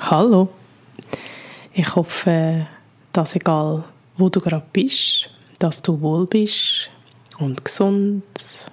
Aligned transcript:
Hallo. 0.00 0.48
Ich 1.72 1.94
hoffe, 1.94 2.66
dass 3.12 3.34
egal 3.34 3.84
wo 4.16 4.28
du 4.28 4.40
gerade 4.40 4.64
bist, 4.72 5.28
dass 5.58 5.82
du 5.82 6.00
wohl 6.00 6.26
bist 6.26 6.88
und 7.38 7.64
gesund 7.64 8.22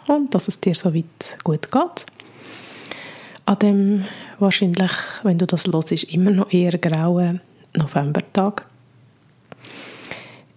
und 0.07 0.33
dass 0.33 0.47
es 0.47 0.59
dir 0.59 0.75
so 0.75 0.93
weit 0.93 1.37
gut 1.43 1.71
geht. 1.71 2.05
An 3.45 3.59
dem 3.59 4.05
wahrscheinlich, 4.39 4.91
wenn 5.23 5.37
du 5.37 5.45
das 5.45 5.65
ist, 5.65 6.03
immer 6.05 6.31
noch 6.31 6.53
eher 6.53 6.77
grauen 6.77 7.41
Novembertag. 7.73 8.65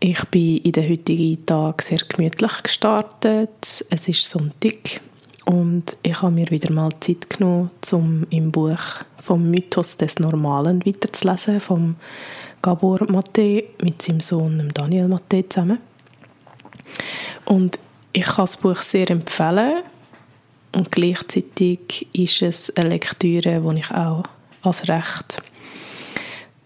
Ich 0.01 0.23
bin 0.27 0.59
in 0.59 0.73
den 0.73 0.91
heutigen 0.91 1.45
Tag 1.45 1.83
sehr 1.83 1.99
gemütlich 2.09 2.63
gestartet. 2.63 3.85
Es 3.91 4.09
ist 4.09 4.29
Sonntag 4.29 5.01
und 5.49 5.97
ich 6.03 6.21
habe 6.21 6.35
mir 6.35 6.51
wieder 6.51 6.71
mal 6.71 6.91
Zeit 7.01 7.31
genommen, 7.31 7.71
um 7.93 8.27
im 8.29 8.53
Buch 8.53 8.79
vom 9.23 9.51
Mythos 9.51 9.97
des 9.97 10.19
Normalen 10.19 10.85
weiterzulesen, 10.85 11.63
vom 11.63 11.97
Gabor 12.61 12.99
Maté 13.05 13.65
mit 13.83 14.03
seinem 14.03 14.21
Sohn 14.21 14.71
Daniel 14.75 15.07
Maté 15.07 15.49
zusammen. 15.49 15.79
Und 17.47 17.79
ich 18.13 18.27
kann 18.27 18.45
das 18.45 18.59
Buch 18.59 18.77
sehr 18.77 19.11
empfehlen 19.11 19.85
und 20.77 20.93
gleichzeitig 20.93 22.09
ist 22.13 22.43
es 22.43 22.77
eine 22.77 22.91
Lektüre, 22.91 23.63
die 23.63 23.79
ich 23.79 23.91
auch 23.91 24.25
als 24.61 24.87
recht 24.87 25.43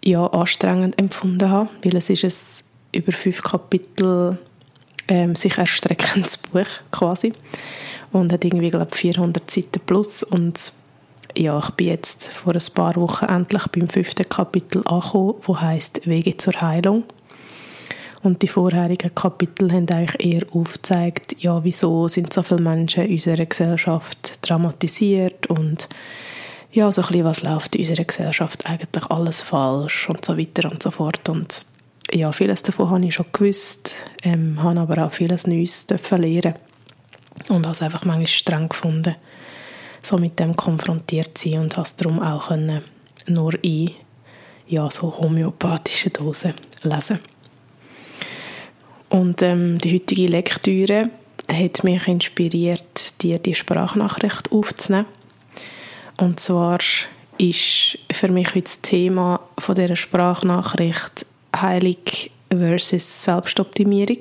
ja, 0.04 0.26
anstrengend 0.26 0.98
empfunden 0.98 1.48
habe, 1.48 1.70
weil 1.84 1.94
es 1.94 2.10
ist 2.10 2.24
ein 2.24 3.00
über 3.00 3.12
fünf 3.12 3.44
Kapitel 3.44 4.38
ähm, 5.06 5.36
sich 5.36 5.56
erstreckendes 5.56 6.36
Buch 6.52 6.66
quasi 6.90 7.32
und 8.12 8.32
hat 8.32 8.44
irgendwie, 8.44 8.70
glaube 8.70 8.94
400 8.94 9.50
Seiten 9.50 9.80
plus 9.84 10.22
und 10.22 10.72
ja, 11.36 11.58
ich 11.58 11.70
bin 11.70 11.88
jetzt 11.88 12.28
vor 12.28 12.52
ein 12.52 12.74
paar 12.74 12.96
Wochen 12.96 13.24
endlich 13.24 13.66
beim 13.68 13.88
fünften 13.88 14.28
Kapitel 14.28 14.82
angekommen, 14.86 15.34
wo 15.42 15.58
heißt 15.58 16.06
Wege 16.06 16.36
zur 16.36 16.60
Heilung. 16.60 17.04
Und 18.22 18.42
die 18.42 18.48
vorherigen 18.48 19.14
Kapitel 19.14 19.72
haben 19.72 19.88
eigentlich 19.88 20.24
eher 20.24 20.46
aufgezeigt, 20.52 21.36
ja, 21.40 21.64
wieso 21.64 22.06
sind 22.06 22.32
so 22.32 22.42
viele 22.42 22.62
Menschen 22.62 23.04
in 23.04 23.14
unserer 23.14 23.46
Gesellschaft 23.46 24.38
dramatisiert 24.48 25.46
und 25.46 25.88
ja, 26.70 26.90
so 26.92 27.02
ein 27.02 27.08
bisschen, 27.08 27.24
was 27.24 27.42
läuft 27.42 27.74
in 27.74 27.80
unserer 27.82 28.04
Gesellschaft 28.04 28.64
eigentlich 28.66 29.06
alles 29.06 29.40
falsch 29.40 30.08
und 30.08 30.24
so 30.24 30.38
weiter 30.38 30.70
und 30.70 30.82
so 30.82 30.90
fort. 30.90 31.28
Und 31.28 31.64
ja, 32.12 32.30
vieles 32.30 32.62
davon 32.62 32.90
habe 32.90 33.04
ich 33.04 33.14
schon 33.14 33.26
gewusst, 33.32 33.94
ähm, 34.22 34.62
habe 34.62 34.80
aber 34.80 35.04
auch 35.06 35.12
vieles 35.12 35.46
Neues 35.46 35.86
lernen 36.10 36.54
und 37.48 37.64
habe 37.64 37.70
es 37.70 37.82
einfach 37.82 38.04
manchmal 38.04 38.26
streng 38.28 38.68
gefunden 38.68 39.16
so 40.02 40.18
mit 40.18 40.38
dem 40.38 40.56
konfrontiert 40.56 41.38
sein 41.38 41.60
und 41.60 41.76
hast 41.76 42.00
darum 42.00 42.20
auch 42.20 42.48
können 42.48 42.82
nur 43.26 43.62
in 43.62 43.92
ja, 44.66 44.90
so 44.90 45.16
homöopathischen 45.18 46.12
Dosen 46.12 46.54
lesen. 46.82 47.20
Und 49.08 49.42
ähm, 49.42 49.78
die 49.78 49.94
heutige 49.94 50.26
Lektüre 50.26 51.10
hat 51.50 51.84
mich 51.84 52.08
inspiriert, 52.08 53.22
dir 53.22 53.38
die 53.38 53.54
Sprachnachricht 53.54 54.50
aufzunehmen. 54.50 55.06
Und 56.16 56.40
zwar 56.40 56.78
ist 57.38 57.98
für 58.10 58.28
mich 58.28 58.50
das 58.54 58.80
Thema 58.80 59.40
von 59.58 59.74
dieser 59.74 59.96
Sprachnachricht 59.96 61.26
Heilig 61.54 62.30
versus 62.50 63.24
Selbstoptimierung. 63.24 64.18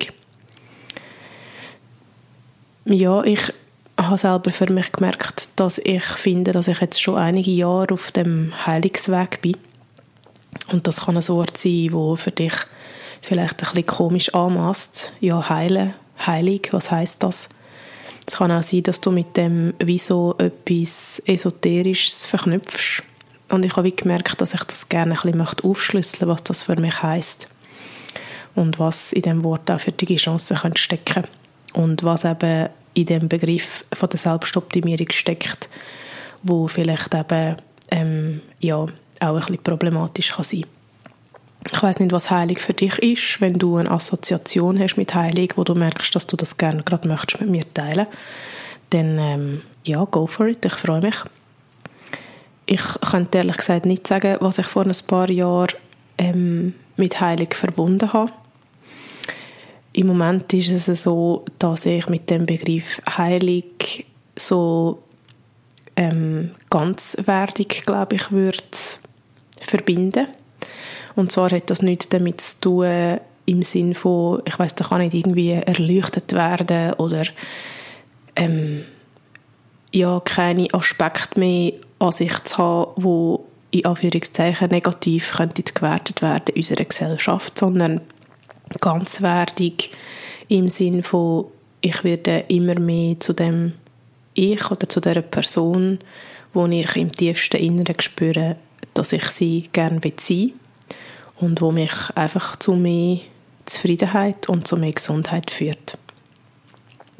Ja, 2.84 3.22
ich 3.22 3.52
habe 3.96 4.16
selber 4.16 4.50
für 4.50 4.72
mich 4.72 4.90
gemerkt, 4.90 5.48
dass 5.56 5.78
ich 5.78 6.02
finde, 6.02 6.50
dass 6.50 6.66
ich 6.66 6.80
jetzt 6.80 7.00
schon 7.00 7.16
einige 7.16 7.52
Jahre 7.52 7.94
auf 7.94 8.10
dem 8.10 8.52
Heilungsweg 8.66 9.40
bin. 9.40 9.56
Und 10.70 10.86
das 10.86 11.02
kann 11.04 11.16
ein 11.16 11.28
Wort 11.28 11.56
sein, 11.56 11.88
wo 11.92 12.16
für 12.16 12.32
dich 12.32 12.54
vielleicht 13.20 13.62
ein 13.62 13.68
bisschen 13.68 13.86
komisch 13.86 14.34
anmasst. 14.34 15.12
Ja, 15.20 15.48
heilen, 15.48 15.94
heilig, 16.26 16.70
was 16.72 16.90
heißt 16.90 17.22
das? 17.22 17.48
Es 18.26 18.36
kann 18.36 18.50
auch 18.50 18.62
sein, 18.62 18.82
dass 18.82 19.00
du 19.00 19.10
mit 19.10 19.36
dem 19.36 19.74
wie 19.82 19.98
so 19.98 20.34
etwas 20.38 21.22
Esoterisches 21.26 22.26
verknüpfst. 22.26 23.02
Und 23.48 23.64
ich 23.64 23.76
habe 23.76 23.92
gemerkt, 23.92 24.40
dass 24.40 24.54
ich 24.54 24.64
das 24.64 24.88
gerne 24.88 25.14
ein 25.22 25.32
bisschen 25.32 25.70
aufschlüsseln 25.70 26.28
möchte, 26.28 26.28
was 26.28 26.44
das 26.44 26.62
für 26.64 26.80
mich 26.80 27.02
heißt 27.02 27.48
und 28.54 28.78
was 28.78 29.12
in 29.12 29.22
dem 29.22 29.44
Wort 29.44 29.70
auch 29.70 29.80
für 29.80 29.92
die 29.92 30.16
Chancen 30.16 30.58
stecken 30.76 31.24
und 31.72 32.02
was 32.02 32.24
eben 32.24 32.68
in 32.94 33.06
dem 33.06 33.28
Begriff 33.28 33.84
von 33.92 34.08
der 34.08 34.18
Selbstoptimierung 34.18 35.10
steckt, 35.10 35.68
wo 36.42 36.66
vielleicht 36.66 37.14
eben 37.14 37.56
ähm, 37.90 38.40
ja, 38.60 38.76
auch 38.76 38.88
ein 39.20 39.36
bisschen 39.36 39.62
problematisch 39.62 40.32
kann 40.32 40.44
sein 40.44 40.64
ich 41.70 41.82
weiß 41.82 42.00
nicht, 42.00 42.12
was 42.12 42.30
Heilig 42.30 42.60
für 42.60 42.72
dich 42.72 42.98
ist, 42.98 43.40
wenn 43.40 43.58
du 43.58 43.76
eine 43.76 43.90
Assoziation 43.90 44.78
hast 44.80 44.96
mit 44.96 45.14
Heilig, 45.14 45.52
wo 45.56 45.64
du 45.64 45.74
merkst, 45.74 46.14
dass 46.14 46.26
du 46.26 46.36
das 46.36 46.58
gerne 46.58 46.82
gerade 46.82 47.06
möchtest 47.06 47.40
mit 47.40 47.50
mir 47.50 47.74
teilen, 47.74 48.06
dann 48.90 49.18
ähm, 49.18 49.62
ja, 49.84 50.04
go 50.04 50.26
for 50.26 50.46
it, 50.46 50.64
ich 50.64 50.74
freue 50.74 51.00
mich. 51.00 51.16
Ich 52.66 52.82
könnte 53.10 53.38
ehrlich 53.38 53.56
gesagt 53.56 53.86
nicht 53.86 54.06
sagen, 54.06 54.36
was 54.40 54.58
ich 54.58 54.66
vor 54.66 54.84
ein 54.84 54.92
paar 55.06 55.30
Jahren 55.30 55.74
ähm, 56.18 56.74
mit 56.96 57.20
Heilig 57.20 57.54
verbunden 57.54 58.12
habe. 58.12 58.32
Im 59.92 60.06
Moment 60.06 60.52
ist 60.54 60.88
es 60.88 61.02
so, 61.02 61.44
dass 61.58 61.86
ich 61.86 62.08
mit 62.08 62.30
dem 62.30 62.46
Begriff 62.46 63.00
heilig 63.16 64.06
so 64.36 65.02
ähm, 65.96 66.52
ganzwertig, 66.70 67.84
glaube 67.84 68.16
ich, 68.16 68.32
würde 68.32 68.58
verbinden. 69.60 70.28
Und 71.14 71.30
zwar 71.30 71.50
hat 71.50 71.68
das 71.70 71.82
nichts 71.82 72.08
damit 72.08 72.40
zu 72.40 72.60
tun, 72.60 73.20
im 73.44 73.62
Sinn 73.62 73.94
von, 73.94 74.40
ich 74.44 74.58
weiß, 74.58 74.74
da 74.76 74.84
kann 74.84 75.00
nicht 75.00 75.14
irgendwie 75.14 75.50
erleuchtet 75.50 76.32
werden 76.32 76.94
oder 76.94 77.24
ähm, 78.36 78.84
ja, 79.92 80.20
keine 80.20 80.72
Aspekte 80.72 81.38
mehr 81.38 81.72
an 81.98 82.12
sich 82.12 82.38
zu 82.44 82.58
haben, 82.58 82.92
wo 82.96 83.46
in 83.70 83.84
Anführungszeichen 83.84 84.68
negativ 84.70 85.32
könnte 85.36 85.62
gewertet 85.62 86.22
werden 86.22 86.54
in 86.54 86.56
unserer 86.56 86.84
Gesellschaft, 86.84 87.58
sondern 87.58 88.00
ganzwertig 88.80 89.90
im 90.48 90.68
Sinn 90.68 91.02
von, 91.02 91.46
ich 91.80 92.04
werde 92.04 92.44
immer 92.48 92.78
mehr 92.78 93.18
zu 93.20 93.32
dem 93.32 93.74
Ich 94.34 94.70
oder 94.70 94.88
zu 94.88 95.00
der 95.00 95.20
Person, 95.22 95.98
wo 96.52 96.66
ich 96.66 96.96
im 96.96 97.12
tiefsten 97.12 97.56
Inneren 97.56 98.00
spüre, 98.00 98.56
dass 98.94 99.12
ich 99.12 99.24
sie 99.26 99.68
gerne 99.72 100.00
sein 100.18 100.52
und 101.36 101.60
wo 101.60 101.72
mich 101.72 101.92
einfach 102.14 102.56
zu 102.56 102.74
mehr 102.74 103.18
Zufriedenheit 103.64 104.48
und 104.48 104.66
zu 104.66 104.76
mehr 104.76 104.92
Gesundheit 104.92 105.50
führt. 105.50 105.98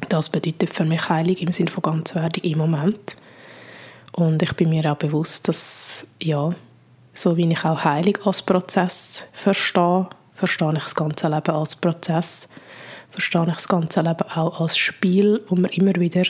Das 0.09 0.29
bedeutet 0.29 0.73
für 0.73 0.85
mich 0.85 1.09
heilig 1.09 1.41
im 1.43 1.53
Sinn 1.53 1.69
von 1.69 1.83
ganzwertig 1.83 2.45
im 2.45 2.59
Moment. 2.59 3.17
Und 4.13 4.43
ich 4.43 4.53
bin 4.55 4.71
mir 4.71 4.91
auch 4.93 4.97
bewusst, 4.97 5.49
dass, 5.49 6.07
ja, 6.21 6.55
so 7.15 7.37
wie 7.37 7.49
ich 7.49 7.65
auch 7.65 7.85
heilig 7.85 8.19
als 8.25 8.43
Prozess 8.43 9.27
verstehe, 9.33 10.09
verstehe 10.35 10.73
ich 10.77 10.83
das 10.83 10.95
ganze 10.95 11.29
Leben 11.29 11.55
als 11.55 11.77
Prozess, 11.77 12.49
verstehe 13.11 13.45
ich 13.47 13.55
das 13.55 13.69
ganze 13.69 14.01
Leben 14.01 14.31
auch 14.35 14.61
als 14.61 14.77
Spiel, 14.77 15.43
wo 15.49 15.55
man 15.55 15.71
immer 15.71 15.95
wieder 15.95 16.25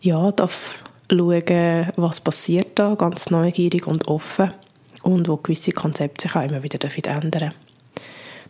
ja, 0.00 0.32
darf 0.32 0.84
schauen, 1.10 1.92
was 1.96 2.20
passiert 2.20 2.78
da, 2.78 2.94
ganz 2.94 3.30
neugierig 3.30 3.86
und 3.86 4.08
offen. 4.08 4.52
Und 5.02 5.28
wo 5.28 5.38
gewisse 5.38 5.72
Konzepte 5.72 6.28
sich 6.28 6.36
auch 6.36 6.42
immer 6.42 6.62
wieder 6.62 7.10
ändern. 7.10 7.54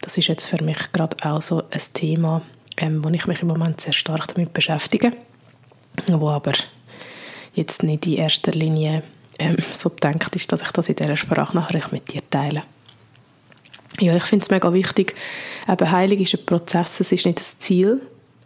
Das 0.01 0.19
ist 0.19 0.27
jetzt 0.27 0.47
für 0.47 0.63
mich 0.65 0.91
gerade 0.93 1.17
auch 1.23 1.41
so 1.41 1.63
ein 1.71 1.81
Thema, 1.95 2.43
ähm, 2.77 3.05
wo 3.05 3.09
ich 3.11 3.27
mich 3.27 3.43
im 3.43 3.49
Moment 3.49 3.81
sehr 3.81 3.93
stark 3.93 4.35
damit 4.35 4.53
beschäftige, 4.53 5.13
wo 6.09 6.31
aber 6.31 6.55
jetzt 7.55 7.83
nicht 7.85 8.07
in 8.07 8.15
erster 8.15 8.53
Linie 8.53 9.05
ähm, 9.39 9.59
so 9.73 9.91
denkt 9.91 10.35
ist, 10.35 10.51
dass 10.51 10.63
ich 10.63 10.71
das 10.73 10.89
in 10.89 10.97
dieser 10.97 11.17
Sprachnachricht 11.17 11.93
mit 11.93 12.13
dir 12.13 12.23
teile. 12.29 12.63
Ja, 14.01 14.17
ich 14.17 14.25
finde 14.25 14.45
es 14.45 14.51
mega 14.51 14.73
wichtig. 14.73 15.15
Eben, 15.69 15.91
Heilig 15.91 16.21
ist 16.21 16.35
ein 16.35 16.47
Prozess, 16.47 17.01
es 17.01 17.13
ist 17.13 17.27
nicht 17.27 17.39
das 17.39 17.59
Ziel. 17.59 18.01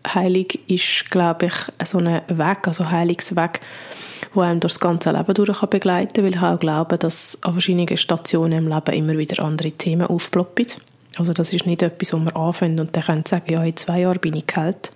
Heilig 0.06 0.60
ist, 0.66 1.10
glaube 1.10 1.46
ich, 1.46 1.86
so 1.86 1.98
ein 1.98 2.20
Weg, 2.28 2.66
also 2.66 2.90
Heilungsweg, 2.90 3.60
wo 4.34 4.40
einem 4.40 4.60
durch 4.60 4.74
das 4.74 4.80
ganze 4.80 5.12
Leben 5.12 5.32
durch 5.32 5.60
kann 5.60 5.70
begleiten 5.70 6.12
kann, 6.14 6.24
weil 6.24 6.34
ich 6.34 6.42
auch 6.42 6.58
glaube, 6.58 6.98
dass 6.98 7.38
an 7.42 7.52
verschiedenen 7.52 7.96
Stationen 7.96 8.66
im 8.66 8.68
Leben 8.68 8.94
immer 8.94 9.16
wieder 9.16 9.42
andere 9.42 9.70
Themen 9.70 10.06
aufploppen. 10.06 10.66
Also 11.16 11.32
das 11.32 11.52
ist 11.52 11.66
nicht 11.66 11.82
etwas, 11.82 12.12
wo 12.12 12.18
man 12.18 12.34
anfängt 12.34 12.80
und 12.80 12.94
dann 12.96 13.04
können 13.04 13.24
sagen, 13.24 13.52
ja, 13.52 13.62
in 13.62 13.76
zwei 13.76 14.00
Jahren 14.00 14.18
bin 14.18 14.34
ich 14.34 14.46
geheilt. 14.46 14.90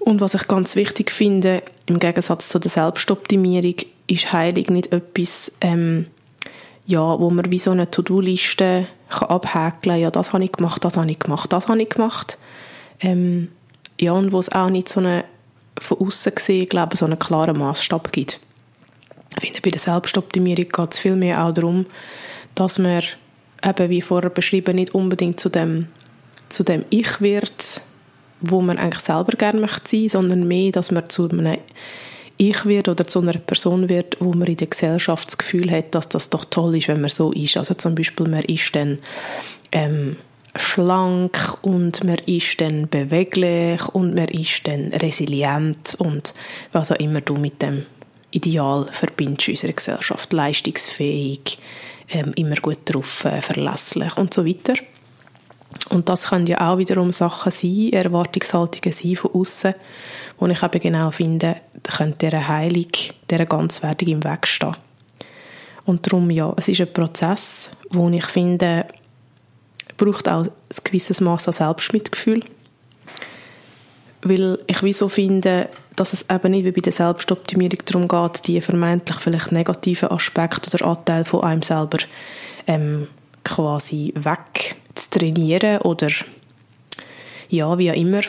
Und 0.00 0.20
was 0.20 0.34
ich 0.34 0.48
ganz 0.48 0.74
wichtig 0.74 1.12
finde, 1.12 1.62
im 1.86 2.00
Gegensatz 2.00 2.48
zu 2.48 2.58
der 2.58 2.70
Selbstoptimierung, 2.70 3.76
ist 4.08 4.32
Heilig 4.32 4.68
nicht 4.68 4.92
etwas, 4.92 5.56
ähm, 5.60 6.08
ja, 6.92 7.18
wo 7.18 7.30
man 7.30 7.50
wie 7.50 7.58
so 7.58 7.70
eine 7.70 7.90
To-Do-Liste 7.90 8.86
abhäkeln 9.08 9.92
kann, 9.94 10.00
ja, 10.00 10.10
das 10.10 10.34
habe 10.34 10.44
ich 10.44 10.52
gemacht, 10.52 10.84
das 10.84 10.96
habe 10.96 11.10
ich 11.10 11.18
gemacht, 11.18 11.50
das 11.52 11.68
habe 11.68 11.82
ich 11.82 11.88
gemacht. 11.88 12.38
Ähm, 13.00 13.48
ja, 13.98 14.12
und 14.12 14.32
wo 14.32 14.38
es 14.38 14.52
auch 14.52 14.68
nicht 14.68 14.90
so 14.90 15.00
eine, 15.00 15.24
von 15.78 15.98
außen 15.98 16.34
gesehen, 16.34 16.68
glaube 16.68 16.96
so 16.96 17.06
einen 17.06 17.18
klaren 17.18 17.58
Maßstab 17.58 18.12
gibt. 18.12 18.40
Ich 19.36 19.40
finde, 19.40 19.60
bei 19.62 19.70
der 19.70 19.80
Selbstoptimierung 19.80 20.68
geht 20.68 20.92
es 20.92 20.98
viel 20.98 21.16
mehr 21.16 21.42
auch 21.42 21.54
darum, 21.54 21.86
dass 22.54 22.78
man 22.78 23.02
eben, 23.64 23.88
wie 23.88 24.02
vorher 24.02 24.30
beschrieben, 24.30 24.76
nicht 24.76 24.94
unbedingt 24.94 25.40
zu 25.40 25.48
dem, 25.48 25.88
zu 26.50 26.62
dem 26.62 26.84
Ich 26.90 27.22
wird, 27.22 27.80
wo 28.42 28.60
man 28.60 28.76
eigentlich 28.76 29.02
selber 29.02 29.32
gerne 29.38 29.60
möchte 29.60 29.88
sein, 29.88 30.08
sondern 30.10 30.46
mehr, 30.46 30.72
dass 30.72 30.90
man 30.90 31.08
zu 31.08 31.30
einem 31.30 31.58
Ich 32.44 32.64
wird 32.64 32.88
oder 32.88 33.06
zu 33.06 33.20
einer 33.20 33.34
Person 33.34 33.88
wird, 33.88 34.16
wo 34.18 34.32
man 34.32 34.48
in 34.48 34.56
der 34.56 34.66
Gesellschaft 34.66 35.28
das 35.28 35.38
Gefühl 35.38 35.70
hat, 35.70 35.94
dass 35.94 36.08
das 36.08 36.28
doch 36.28 36.44
toll 36.44 36.76
ist, 36.76 36.88
wenn 36.88 37.00
man 37.00 37.08
so 37.08 37.30
ist. 37.30 37.56
Also 37.56 37.74
zum 37.74 37.94
Beispiel, 37.94 38.26
man 38.26 38.40
ist 38.40 38.74
dann 38.74 38.98
ähm, 39.70 40.16
schlank 40.56 41.58
und 41.62 42.02
man 42.02 42.18
ist 42.26 42.60
dann 42.60 42.88
beweglich 42.88 43.88
und 43.90 44.16
man 44.16 44.26
ist 44.26 44.66
dann 44.66 44.88
resilient 44.88 45.94
und 46.00 46.34
was 46.72 46.90
auch 46.90 46.96
immer 46.96 47.20
du 47.20 47.34
mit 47.36 47.62
dem 47.62 47.86
Ideal 48.32 48.88
verbindest 48.90 49.46
in 49.46 49.52
unserer 49.54 49.72
Gesellschaft. 49.74 50.32
Leistungsfähig, 50.32 51.60
ähm, 52.10 52.32
immer 52.34 52.56
gut 52.56 52.80
drauf, 52.86 53.24
äh, 53.24 53.40
verlässlich 53.40 54.16
und 54.16 54.34
so 54.34 54.44
weiter. 54.44 54.74
Und 55.90 56.08
das 56.08 56.28
können 56.28 56.46
ja 56.46 56.72
auch 56.72 56.78
wiederum 56.78 57.12
Sachen 57.12 57.52
sein, 57.52 57.92
Erwartungshaltungen 57.92 58.92
sein 58.92 59.16
von 59.16 59.30
außen, 59.34 59.74
wo 60.38 60.46
ich 60.46 60.62
eben 60.62 60.80
genau 60.80 61.10
finde, 61.10 61.56
könnte 61.96 62.26
dieser 62.26 62.48
Heilung, 62.48 62.88
dieser 63.30 63.46
Ganzwertung 63.46 64.08
im 64.08 64.24
Weg 64.24 64.46
stehen. 64.46 64.76
Und 65.84 66.06
darum, 66.06 66.30
ja, 66.30 66.52
es 66.56 66.68
ist 66.68 66.80
ein 66.80 66.92
Prozess, 66.92 67.70
wo 67.90 68.08
ich 68.08 68.24
finde, 68.26 68.86
braucht 69.96 70.28
auch 70.28 70.44
ein 70.44 70.50
gewisses 70.84 71.20
Maß 71.20 71.48
an 71.48 71.52
Selbstmitgefühl. 71.52 72.42
Weil 74.22 74.58
ich 74.68 74.82
wie 74.82 74.92
so 74.92 75.08
finde, 75.08 75.68
dass 75.96 76.12
es 76.12 76.26
eben 76.30 76.52
nicht 76.52 76.64
wie 76.64 76.70
bei 76.70 76.80
der 76.80 76.92
Selbstoptimierung 76.92 77.78
darum 77.84 78.08
geht, 78.08 78.46
die 78.46 78.60
vermeintlich 78.60 79.18
vielleicht 79.18 79.50
negativen 79.50 80.10
Aspekte 80.10 80.70
oder 80.72 80.86
Anteile 80.86 81.24
von 81.24 81.42
einem 81.42 81.62
selber 81.62 81.98
ähm, 82.68 83.08
quasi 83.44 84.12
weg 84.16 84.76
zu 84.94 85.10
trainieren 85.10 85.78
oder 85.82 86.08
ja, 87.48 87.78
wie 87.78 87.90
auch 87.90 87.96
immer. 87.96 88.22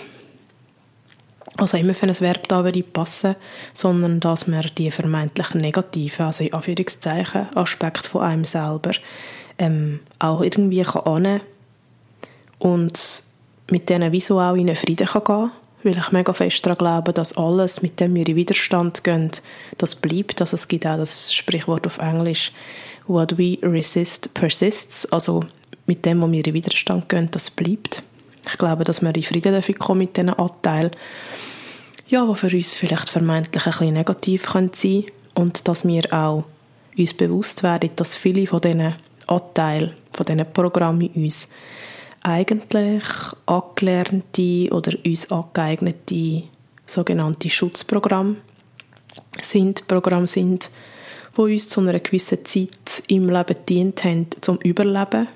Also 1.58 1.78
immer 1.78 1.94
für 1.94 2.08
ein 2.08 2.20
Verb 2.20 2.48
da 2.48 2.64
würde 2.64 2.82
passen, 2.82 3.36
sondern 3.74 4.20
dass 4.20 4.48
man 4.48 4.66
die 4.78 4.90
vermeintlich 4.90 5.54
negativen, 5.54 6.26
also 6.26 6.44
in 6.44 6.54
Anführungszeichen, 6.54 7.56
Aspekte 7.56 8.10
von 8.10 8.24
einem 8.24 8.44
selber 8.44 8.92
ähm, 9.60 10.00
auch 10.20 10.42
irgendwie 10.42 10.82
kann 10.82 11.42
und 12.58 13.24
mit 13.70 13.90
denen 13.90 14.12
wieso 14.12 14.40
auch 14.40 14.56
in 14.56 14.68
einen 14.68 14.76
Frieden 14.76 15.08
kann 15.08 15.52
weil 15.84 15.98
ich 15.98 16.12
mega 16.12 16.34
fest 16.34 16.66
daran 16.66 16.78
glaube, 16.78 17.14
dass 17.14 17.38
alles, 17.38 17.82
mit 17.82 18.00
dem 18.00 18.16
wir 18.16 18.28
in 18.28 18.36
Widerstand 18.36 19.04
gehen, 19.04 19.32
das 19.78 19.96
bleibt. 19.96 20.40
Also 20.42 20.56
es 20.56 20.68
gibt 20.68 20.88
auch 20.88 20.98
das 20.98 21.34
Sprichwort 21.34 21.86
auf 21.86 21.98
Englisch, 21.98 22.52
what 23.08 23.38
we 23.38 23.58
resist 23.62 24.34
persists, 24.34 25.06
also 25.12 25.44
mit 25.86 26.06
dem, 26.06 26.22
wo 26.22 26.32
wir 26.32 26.46
in 26.46 26.54
Widerstand 26.54 27.10
gehen, 27.10 27.30
das 27.32 27.50
bleibt. 27.50 28.04
Ich 28.46 28.58
glaube, 28.58 28.84
dass 28.84 29.02
wir 29.02 29.16
in 29.16 29.24
Frieden 29.24 29.54
dafür 29.54 29.76
kommen 29.76 30.00
mit 30.00 30.18
diesen 30.18 30.30
Anteilen, 30.30 30.92
ja, 32.08 32.26
die 32.26 32.36
für 32.36 32.56
uns 32.56 32.76
vielleicht 32.76 33.10
vermeintlich 33.10 33.66
ein 33.66 33.72
bisschen 33.72 33.94
negativ 33.94 34.46
sein 34.46 34.72
können 34.72 35.06
und 35.36 35.68
dass 35.68 35.88
wir 35.88 36.12
auch 36.14 36.44
uns 36.98 37.14
bewusst 37.14 37.64
werden, 37.64 37.90
dass 37.96 38.16
viele 38.16 38.46
von 38.46 38.62
diesen 38.62 38.96
Anteilen, 39.28 39.94
von 40.12 40.26
diesen 40.26 40.52
Programmen 40.52 41.10
uns 41.16 41.48
eigentlich 42.22 43.04
angelernte 43.46 44.70
oder 44.72 44.94
uns 45.06 45.32
angeeignete 45.32 46.44
sogenannte 46.86 47.50
Schutzprogramme 47.50 48.38
sind, 49.42 49.88
Programme 49.88 50.28
sind, 50.28 50.70
die 51.36 51.42
uns 51.42 51.70
zu 51.70 51.82
einer 51.82 52.00
gewissen 52.00 52.46
Zeit 52.46 53.04
im 53.08 53.30
Leben 53.30 53.56
dient 53.68 54.04
haben 54.04 54.28
zum 54.42 54.58
Überleben, 54.58 55.28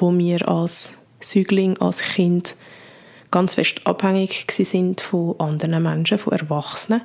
wo 0.00 0.16
wir 0.16 0.48
als 0.48 0.94
Säugling, 1.20 1.78
als 1.78 2.00
Kind 2.00 2.56
ganz 3.30 3.54
fest 3.54 3.86
abhängig 3.86 4.50
sind 4.50 5.00
von 5.00 5.38
anderen 5.38 5.82
Menschen, 5.82 6.18
von 6.18 6.32
Erwachsenen. 6.32 7.02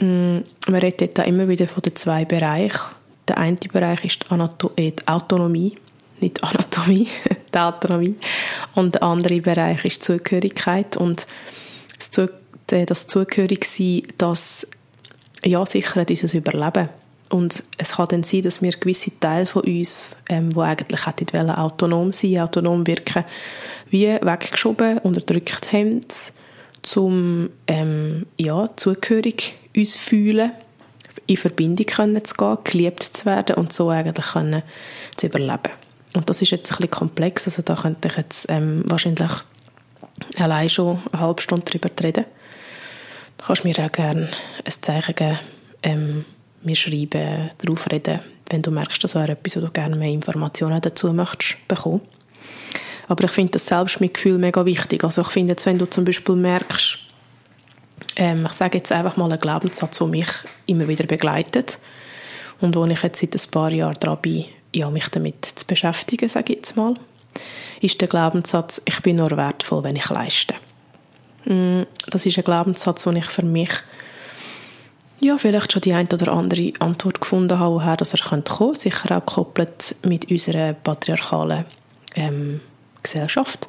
Mm, 0.00 0.38
man 0.68 0.80
redet 0.80 1.18
da 1.18 1.22
immer 1.22 1.48
wieder 1.48 1.66
von 1.66 1.82
den 1.82 1.96
zwei 1.96 2.24
Bereichen. 2.24 2.80
Der 3.28 3.38
eine 3.38 3.56
Bereich 3.56 4.04
ist 4.04 4.26
die 4.30 4.94
Autonomie, 5.06 5.76
nicht 6.20 6.42
Anatomie, 6.44 7.08
die 7.54 7.58
Autonomie. 7.58 8.16
Und 8.74 8.96
der 8.96 9.02
andere 9.02 9.40
Bereich 9.40 9.84
ist 9.84 10.04
Zugehörigkeit. 10.04 10.96
Und 10.96 11.26
das, 11.98 12.30
das 12.66 13.06
Zugehörigsein, 13.06 14.02
das 14.18 14.66
ja, 15.44 15.64
sichert 15.64 16.10
unser 16.10 16.38
Überleben. 16.38 16.88
Und 17.34 17.64
es 17.78 17.96
kann 17.96 18.06
dann 18.10 18.22
sein, 18.22 18.42
dass 18.42 18.62
wir 18.62 18.70
gewisse 18.70 19.10
Teile 19.18 19.46
von 19.46 19.62
uns, 19.62 20.14
ähm, 20.28 20.54
wo 20.54 20.60
eigentlich 20.60 21.04
wollen, 21.04 21.50
autonom 21.50 22.12
sein, 22.12 22.38
autonom 22.38 22.86
wirken, 22.86 23.24
wie 23.90 24.06
weggeschoben, 24.06 24.98
unterdrückt 24.98 25.72
haben, 25.72 26.02
um 26.94 27.50
ähm, 27.66 28.26
ja, 28.38 28.70
zugehörig 28.76 29.56
uns 29.76 29.96
fühlen, 29.96 30.52
in 31.26 31.36
Verbindung 31.36 31.86
können 31.86 32.24
zu 32.24 32.36
gehen, 32.36 32.58
geliebt 32.62 33.02
zu 33.02 33.26
werden 33.26 33.56
und 33.56 33.72
so 33.72 33.90
eigentlich 33.90 34.26
können 34.26 34.62
zu 35.16 35.26
überleben. 35.26 35.72
Und 36.14 36.30
das 36.30 36.40
ist 36.40 36.52
jetzt 36.52 36.70
ein 36.70 36.76
bisschen 36.76 36.90
komplex, 36.92 37.48
also 37.48 37.62
da 37.62 37.74
könnte 37.74 38.06
ich 38.06 38.16
jetzt 38.16 38.46
ähm, 38.48 38.84
wahrscheinlich 38.86 39.32
allein 40.38 40.70
schon 40.70 41.02
eine 41.10 41.20
halbe 41.20 41.42
Stunde 41.42 41.64
darüber 41.64 41.90
reden. 42.00 42.26
Du 43.38 43.46
kannst 43.46 43.64
mir 43.64 43.76
auch 43.80 43.90
gerne 43.90 44.28
ein 44.64 44.72
Zeichen 44.82 45.16
geben, 45.16 45.38
ähm, 45.82 46.24
mir 46.64 46.76
schreiben, 46.76 47.50
darauf 47.58 47.90
reden, 47.90 48.20
wenn 48.50 48.62
du 48.62 48.70
merkst, 48.70 49.02
das 49.02 49.14
wäre 49.14 49.32
etwas, 49.32 49.56
wo 49.56 49.60
du 49.60 49.70
gerne 49.70 49.96
mehr 49.96 50.10
Informationen 50.10 50.80
dazu 50.80 51.12
möchtest 51.12 51.56
bekommen. 51.68 52.00
Aber 53.08 53.24
ich 53.24 53.30
finde 53.30 53.52
das 53.52 53.66
Selbstmitgefühl 53.66 54.38
mega 54.38 54.64
wichtig. 54.64 55.04
Also 55.04 55.22
ich 55.22 55.28
finde 55.28 55.52
jetzt, 55.52 55.66
wenn 55.66 55.78
du 55.78 55.86
zum 55.86 56.04
Beispiel 56.04 56.36
merkst, 56.36 56.98
ähm, 58.16 58.46
ich 58.46 58.52
sage 58.52 58.78
jetzt 58.78 58.92
einfach 58.92 59.16
mal 59.16 59.30
einen 59.30 59.38
Glaubenssatz, 59.38 59.98
der 59.98 60.06
mich 60.06 60.28
immer 60.66 60.88
wieder 60.88 61.06
begleitet 61.06 61.78
und 62.60 62.76
wo 62.76 62.84
ich 62.86 63.02
jetzt 63.02 63.20
seit 63.20 63.34
ein 63.34 63.50
paar 63.50 63.70
Jahren 63.70 63.94
dran 63.94 64.18
bin, 64.22 64.46
ja, 64.72 64.90
mich 64.90 65.08
damit 65.08 65.44
zu 65.44 65.66
beschäftigen, 65.66 66.28
sage 66.28 66.52
ich 66.52 66.58
jetzt 66.58 66.76
mal, 66.76 66.94
ist 67.80 68.00
der 68.00 68.08
Glaubenssatz, 68.08 68.82
ich 68.84 69.00
bin 69.02 69.16
nur 69.16 69.30
wertvoll, 69.30 69.84
wenn 69.84 69.96
ich 69.96 70.08
leiste. 70.08 70.54
Mm, 71.44 71.82
das 72.10 72.26
ist 72.26 72.38
ein 72.38 72.44
Glaubenssatz, 72.44 73.04
den 73.04 73.16
ich 73.16 73.26
für 73.26 73.44
mich 73.44 73.70
ja, 75.24 75.38
vielleicht 75.38 75.72
schon 75.72 75.82
die 75.82 75.92
eine 75.92 76.08
oder 76.12 76.32
andere 76.32 76.72
Antwort 76.80 77.20
gefunden 77.20 77.58
habe, 77.58 77.74
woher 77.74 77.96
dass 77.96 78.14
er 78.14 78.20
kommen 78.20 78.44
könnte. 78.44 78.80
Sicher 78.80 79.16
auch 79.16 79.26
gekoppelt 79.26 79.96
mit 80.04 80.30
unserer 80.30 80.72
patriarchalen 80.72 81.64
ähm, 82.14 82.60
Gesellschaft. 83.02 83.68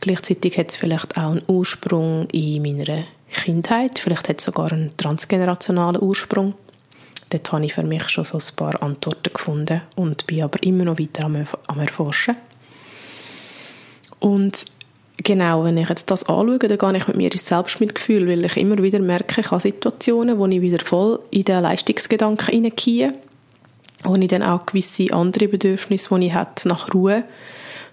Gleichzeitig 0.00 0.58
hat 0.58 0.70
es 0.70 0.76
vielleicht 0.76 1.16
auch 1.16 1.30
einen 1.30 1.42
Ursprung 1.46 2.28
in 2.30 2.62
meiner 2.62 3.04
Kindheit. 3.30 3.98
Vielleicht 3.98 4.28
hat 4.28 4.38
es 4.38 4.44
sogar 4.44 4.72
einen 4.72 4.96
transgenerationalen 4.96 6.00
Ursprung 6.00 6.54
dort 7.30 7.52
habe 7.52 7.64
ich 7.64 7.74
für 7.74 7.82
mich 7.82 8.08
schon 8.08 8.24
so 8.24 8.38
ein 8.38 8.56
paar 8.56 8.82
Antworten 8.82 9.32
gefunden 9.32 9.82
und 9.96 10.26
bin 10.26 10.42
aber 10.42 10.62
immer 10.62 10.84
noch 10.84 10.98
weiter 10.98 11.24
am, 11.24 11.46
am 11.66 11.80
Erforschen. 11.80 12.36
Und 14.18 14.64
genau, 15.22 15.64
wenn 15.64 15.78
ich 15.78 15.88
jetzt 15.88 16.10
das 16.10 16.28
anschaue, 16.28 16.58
dann 16.58 16.78
gehe 16.78 16.96
ich 16.96 17.08
mit 17.08 17.16
mir 17.16 17.32
ins 17.32 17.46
Selbstmitgefühl, 17.46 18.28
weil 18.28 18.44
ich 18.44 18.56
immer 18.56 18.78
wieder 18.82 18.98
merke, 18.98 19.40
ich 19.40 19.50
habe 19.50 19.60
Situationen, 19.60 20.38
wo 20.38 20.46
ich 20.46 20.60
wieder 20.60 20.84
voll 20.84 21.20
in 21.30 21.44
den 21.44 21.62
Leistungsgedanken 21.62 22.52
hineingehe, 22.52 23.14
wo 24.04 24.14
ich 24.14 24.28
dann 24.28 24.42
auch 24.42 24.66
gewisse 24.66 25.12
andere 25.12 25.48
Bedürfnisse, 25.48 26.18
die 26.18 26.26
ich 26.26 26.34
habe, 26.34 26.50
nach 26.64 26.92
Ruhe, 26.92 27.24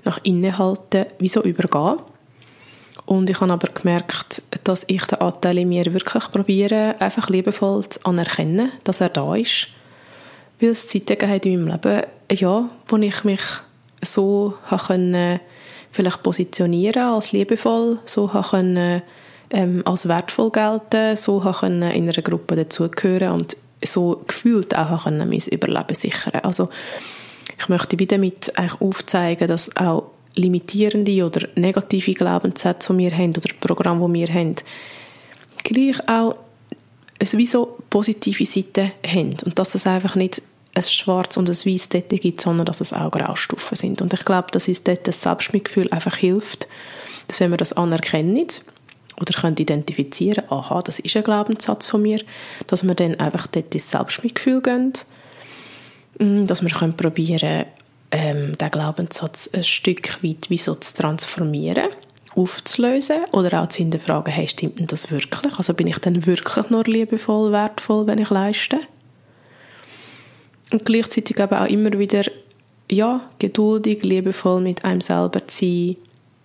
nach 0.04 0.20
Innehalten, 0.24 1.06
wie 1.20 1.28
so 1.28 1.42
übergehe. 1.42 1.98
Und 3.06 3.30
ich 3.30 3.42
habe 3.42 3.52
aber 3.52 3.68
gemerkt, 3.68 4.42
dass 4.64 4.86
ich 4.88 5.04
den 5.06 5.20
Anteil 5.20 5.58
in 5.58 5.70
mir 5.70 5.94
wirklich 5.94 6.32
probiere, 6.32 6.96
einfach 7.00 7.30
liebevoll 7.30 7.88
zu 7.90 8.06
anerkennen, 8.06 8.72
dass 8.86 9.02
er 9.02 9.10
da 9.10 9.36
ist. 9.36 9.68
Weil 10.60 10.70
es 10.70 10.88
Zeiten 10.88 11.30
hat 11.30 11.46
in 11.46 11.66
meinem 11.66 11.74
Leben, 11.74 12.04
ja, 12.32 12.70
wo 12.88 12.98
ich 12.98 13.24
mich 13.24 13.42
so 14.02 14.54
können, 14.88 15.40
vielleicht 15.94 16.24
positionieren 16.24 17.04
als 17.04 17.32
liebevoll, 17.32 18.00
so 18.04 18.28
können, 18.28 19.04
ähm, 19.52 19.84
als 19.86 20.08
wertvoll 20.08 20.50
gelten, 20.50 21.16
so 21.16 21.40
können 21.40 21.84
in 21.84 22.10
einer 22.10 22.22
Gruppe 22.22 22.56
dazugehören 22.56 23.32
und 23.32 23.56
so 23.86 24.24
gefühlt 24.28 24.76
auch 24.76 25.04
können 25.04 25.30
mein 25.30 25.42
Überleben 25.52 25.94
sichern. 25.94 26.42
Also 26.42 26.70
ich 27.58 27.70
möchte 27.70 28.00
wieder 28.00 28.18
damit 28.18 28.58
eigentlich 28.58 28.82
aufzeigen, 28.82 29.48
dass 29.48 29.76
auch 29.78 30.12
limitierende 30.36 31.26
oder 31.26 31.48
negative 31.56 32.14
Glaubenssätze, 32.14 32.92
die 32.94 33.00
wir 33.00 33.16
haben, 33.16 33.32
oder 33.32 33.54
Programme, 33.60 34.08
die 34.08 34.14
wir 34.22 34.34
haben, 34.34 34.56
gleich 35.64 36.10
auch 36.10 36.36
so 37.24 37.78
positive 37.90 38.46
Seiten 38.46 38.92
haben. 39.06 39.38
Und 39.46 39.60
dass 39.60 39.76
es 39.76 39.86
einfach 39.86 40.16
nicht 40.16 40.42
ein 40.76 40.84
schwarz 40.84 41.38
und 41.38 41.50
ein 41.50 41.56
weiß 41.56 41.90
dort 41.90 42.10
gibt, 42.10 42.42
sondern 42.42 42.66
dass 42.66 42.82
es 42.82 42.94
auch 42.94 43.12
Graustufen 43.12 43.76
sind. 43.76 44.02
Und 44.02 44.14
ich 44.14 44.26
glaube, 44.26 44.48
dass 44.52 44.68
uns 44.68 44.84
dort 44.84 45.08
das 45.08 45.22
Selbstmitgefühl 45.22 45.90
einfach 45.92 46.16
hilft, 46.16 46.68
dass 47.28 47.40
wenn 47.40 47.52
wir 47.52 47.58
das 47.58 47.74
anerkennen 47.74 48.48
oder 49.20 49.34
können 49.34 49.58
identifizieren, 49.58 50.50
aha, 50.50 50.82
das 50.82 51.00
ist 51.00 51.16
ein 51.16 51.24
Glaubenssatz 51.24 51.86
von 51.86 52.02
mir, 52.02 52.22
dass 52.68 52.84
wir 52.84 52.96
dann 52.96 53.20
einfach 53.20 53.48
dort 53.48 53.74
ins 53.74 53.92
Selbstmitgefühl 53.92 54.62
gehen, 54.62 54.94
mm, 56.20 56.48
dass 56.48 56.64
wir 56.64 56.72
können 56.72 56.98
probieren, 56.98 57.66
ähm, 58.10 58.58
den 58.58 58.72
Glaubenssatz 58.72 59.50
ein 59.54 59.64
Stück 59.64 60.24
weit 60.24 60.50
wie 60.50 60.58
so 60.58 60.76
zu 60.76 60.96
transformieren, 60.96 61.90
aufzulösen 62.36 63.26
oder 63.32 63.62
auch 63.62 63.70
zu 63.70 63.80
hinterfragen, 63.80 64.34
hey, 64.34 64.48
stimmt 64.48 64.80
denn 64.80 64.88
das 64.88 65.12
wirklich? 65.12 65.56
Also 65.58 65.76
bin 65.76 65.88
ich 65.88 66.00
dann 66.00 66.26
wirklich 66.26 66.70
nur 66.72 66.84
liebevoll, 66.84 67.52
wertvoll, 67.52 68.08
wenn 68.08 68.20
ich 68.20 68.32
leiste? 68.32 68.80
Und 70.74 70.86
gleichzeitig 70.86 71.40
aber 71.40 71.62
auch 71.62 71.68
immer 71.68 71.94
wieder, 72.00 72.24
ja, 72.90 73.22
geduldig, 73.38 74.02
liebevoll 74.02 74.60
mit 74.60 74.84
einem 74.84 75.02
selber 75.02 75.48
zu 75.48 75.66
sein, 75.66 75.98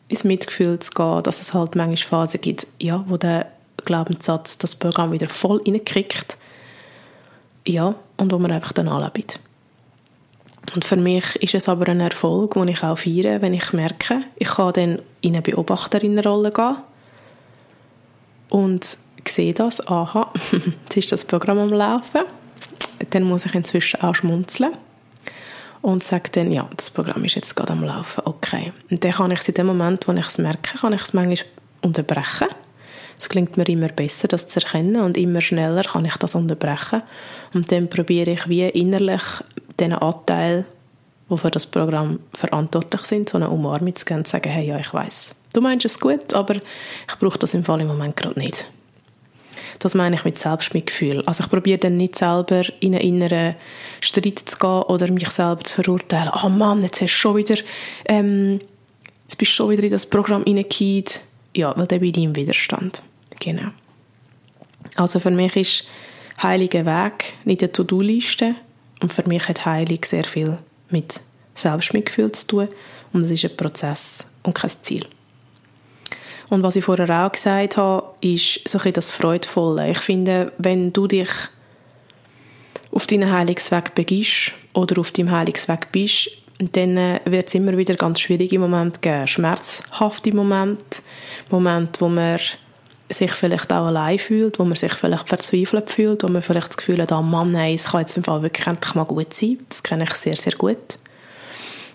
ins 0.09 0.25
Mitgefühl 0.25 0.79
zu 0.81 0.91
gehen, 0.91 1.23
dass 1.23 1.41
es 1.41 1.55
halt 1.55 1.77
manchmal 1.77 2.27
Phasen 2.27 2.43
gibt, 2.43 2.67
ja, 2.79 3.03
wo 3.09 3.17
der 3.17 3.47
Glaubenssatz 3.79 4.59
das 4.59 4.77
Programm 4.77 5.13
wieder 5.13 5.31
voll 5.31 5.63
reinkriegt. 5.67 6.37
Ja, 7.67 7.95
und 8.19 8.31
wo 8.31 8.39
man 8.39 8.53
einfach 8.53 8.73
dann 8.73 8.89
anlebt. 8.89 9.41
Und 10.75 10.85
für 10.85 10.97
mich 10.97 11.37
ist 11.37 11.55
es 11.55 11.67
aber 11.67 11.89
ein 11.89 12.01
Erfolg, 12.01 12.53
den 12.53 12.69
ich 12.69 12.83
auch 12.83 12.99
feiere, 12.99 13.41
wenn 13.41 13.55
ich 13.55 13.73
merke, 13.73 14.25
ich 14.37 14.49
kann 14.49 14.75
dann 14.75 15.03
in 15.23 15.33
eine 15.33 15.41
Beobachterinnenrolle 15.41 16.53
gehen 16.53 16.77
und 18.51 18.99
sehe 19.27 19.55
das, 19.55 19.87
aha, 19.89 20.31
jetzt 20.53 20.97
ist 20.99 21.13
das 21.13 21.25
Programm 21.25 21.59
am 21.59 21.73
Laufen. 21.73 22.25
Dann 23.11 23.25
muss 23.25 23.47
ich 23.47 23.55
inzwischen 23.55 24.03
auch 24.03 24.15
schmunzeln 24.15 24.73
und 25.83 26.03
sage 26.03 26.31
dann, 26.33 26.51
ja, 26.51 26.69
das 26.77 26.91
Programm 26.91 27.25
ist 27.25 27.37
jetzt 27.37 27.55
gerade 27.55 27.73
am 27.73 27.85
Laufen, 27.85 28.23
okay. 28.25 28.73
Und 28.91 29.05
dann 29.05 29.13
kann 29.13 29.31
ich 29.31 29.41
es 29.41 29.49
in 29.49 29.55
dem 29.55 29.67
Moment, 29.67 30.07
wo 30.09 30.13
ich 30.13 30.27
es 30.27 30.39
merke, 30.39 30.79
kann 30.79 30.93
ich 30.93 31.03
es 31.03 31.13
manchmal 31.13 31.49
unterbrechen. 31.83 32.49
Es 33.19 33.29
klingt 33.29 33.57
mir 33.57 33.69
immer 33.69 33.89
besser, 33.89 34.29
das 34.29 34.47
zu 34.47 34.61
erkennen 34.61 35.03
und 35.03 35.17
immer 35.17 35.41
schneller 35.41 35.83
kann 35.83 36.05
ich 36.05 36.17
das 36.17 36.35
unterbrechen. 36.35 37.03
Und 37.53 37.71
dann 37.73 37.91
probiere 37.91 38.31
ich 38.31 38.49
wie 38.49 38.63
innerlich 38.63 39.23
den 39.81 39.93
Anteil, 39.93 40.65
die 41.29 41.37
für 41.37 41.51
das 41.51 41.67
Programm 41.67 42.21
verantwortlich 42.33 43.03
sind, 43.03 43.29
so 43.29 43.37
eine 43.37 43.51
Umarmung 43.51 43.95
zu 43.95 44.05
geben 44.05 44.21
und 44.21 44.27
zu 44.27 44.33
sagen, 44.33 44.51
hey, 44.51 44.67
ja, 44.67 44.79
ich 44.79 44.95
weiß, 44.95 45.35
du 45.53 45.61
meinst 45.61 45.85
es 45.85 45.99
gut, 45.99 46.33
aber 46.33 46.55
ich 46.57 47.19
brauche 47.19 47.39
das 47.39 47.55
im 47.55 47.65
Fall 47.65 47.81
im 47.81 47.89
Moment 47.89 48.17
gerade 48.17 48.39
nicht. 48.39 48.67
Das 49.79 49.95
meine 49.95 50.17
ich 50.17 50.25
mit 50.25 50.39
Selbstmitgefühl. 50.39 51.23
Also 51.27 51.45
ich 51.45 51.51
probiere 51.51 51.79
dann 51.79 51.97
nicht 51.97 52.19
selber 52.19 52.63
in 52.81 52.95
einen 52.95 53.05
inneren 53.05 53.55
Streit 54.01 54.41
zu 54.45 54.59
gehen 54.59 54.83
oder 54.83 55.11
mich 55.11 55.31
selber 55.31 55.63
zu 55.63 55.83
verurteilen. 55.83 56.31
Oh 56.43 56.49
Mann, 56.49 56.83
jetzt 56.83 57.01
hast 57.01 57.13
du 57.13 57.17
schon 57.17 57.37
wieder, 57.37 57.57
ähm, 58.07 58.61
jetzt 59.25 59.39
bist 59.39 59.53
du 59.53 59.57
schon 59.57 59.71
wieder 59.71 59.85
in 59.85 59.91
das 59.91 60.07
Programm 60.07 60.45
hineingefallen. 60.45 61.05
Ja, 61.57 61.77
weil 61.77 61.87
dann 61.87 62.01
bin 62.01 62.11
ich 62.11 62.25
im 62.25 62.37
Widerstand. 62.37 63.03
Genau. 63.41 63.71
Also 64.97 65.21
für 65.21 65.31
mich 65.31 65.57
ist 65.57 65.85
Heiliger 66.43 66.87
Weg 66.87 67.35
nicht 67.45 67.63
eine 67.63 67.73
To-Do-Liste 67.73 68.55
und 69.01 69.13
für 69.13 69.27
mich 69.29 69.49
hat 69.49 69.65
Heilung 69.65 69.99
sehr 70.05 70.25
viel 70.25 70.57
mit 70.91 71.21
Selbstmitgefühl 71.55 72.31
zu 72.33 72.47
tun 72.47 72.69
und 73.13 73.25
es 73.25 73.31
ist 73.31 73.45
ein 73.45 73.57
Prozess 73.57 74.27
und 74.43 74.55
kein 74.55 74.71
Ziel. 74.83 75.07
Und 76.51 76.63
was 76.63 76.77
ich 76.77 76.85
vorher 76.85 77.27
auch 77.27 77.33
gesagt 77.33 77.77
habe, 77.77 78.07
ist 78.21 78.67
so 78.69 78.79
ein 78.79 78.93
das 78.93 79.11
Freudvolle. 79.11 79.91
Ich 79.91 79.99
finde, 79.99 80.53
wenn 80.59 80.93
du 80.93 81.07
dich 81.07 81.29
auf 82.91 83.07
deinen 83.07 83.31
Heilungsweg 83.31 83.95
begibst 83.95 84.53
oder 84.73 84.99
auf 85.01 85.13
deinem 85.13 85.31
Heilungsweg 85.31 85.93
bist, 85.93 86.31
dann 86.73 86.97
äh, 86.97 87.21
wird 87.25 87.49
es 87.49 87.55
immer 87.55 87.77
wieder 87.77 87.95
ganz 87.95 88.21
schwierige 88.21 88.59
Momente 88.59 89.01
geben. 89.01 89.27
Schmerzhafte 89.27 90.35
Momente, 90.35 91.03
Momente, 91.51 92.01
wo 92.01 92.09
man 92.09 92.41
sich 93.11 93.33
vielleicht 93.33 93.73
auch 93.73 93.87
allein 93.87 94.19
fühlt, 94.19 94.59
wo 94.59 94.65
man 94.65 94.77
sich 94.77 94.93
vielleicht 94.93 95.29
verzweifelt 95.29 95.91
fühlt, 95.91 96.23
wo 96.23 96.29
man 96.29 96.43
vielleicht 96.43 96.71
das 96.71 96.77
Gefühl 96.77 97.01
hat, 97.01 97.13
oh 97.13 97.23
Mann, 97.23 97.53
nein, 97.53 97.75
es 97.75 97.85
kann 97.85 98.01
jetzt 98.01 98.17
im 98.17 98.25
Fall 98.25 98.43
wirklich 98.43 98.67
endlich 98.67 98.95
mal 98.95 99.05
gut 99.05 99.33
sein. 99.33 99.59
Das 99.69 99.83
kenne 99.83 100.05
ich 100.05 100.15
sehr, 100.15 100.37
sehr 100.37 100.55
gut. 100.55 100.99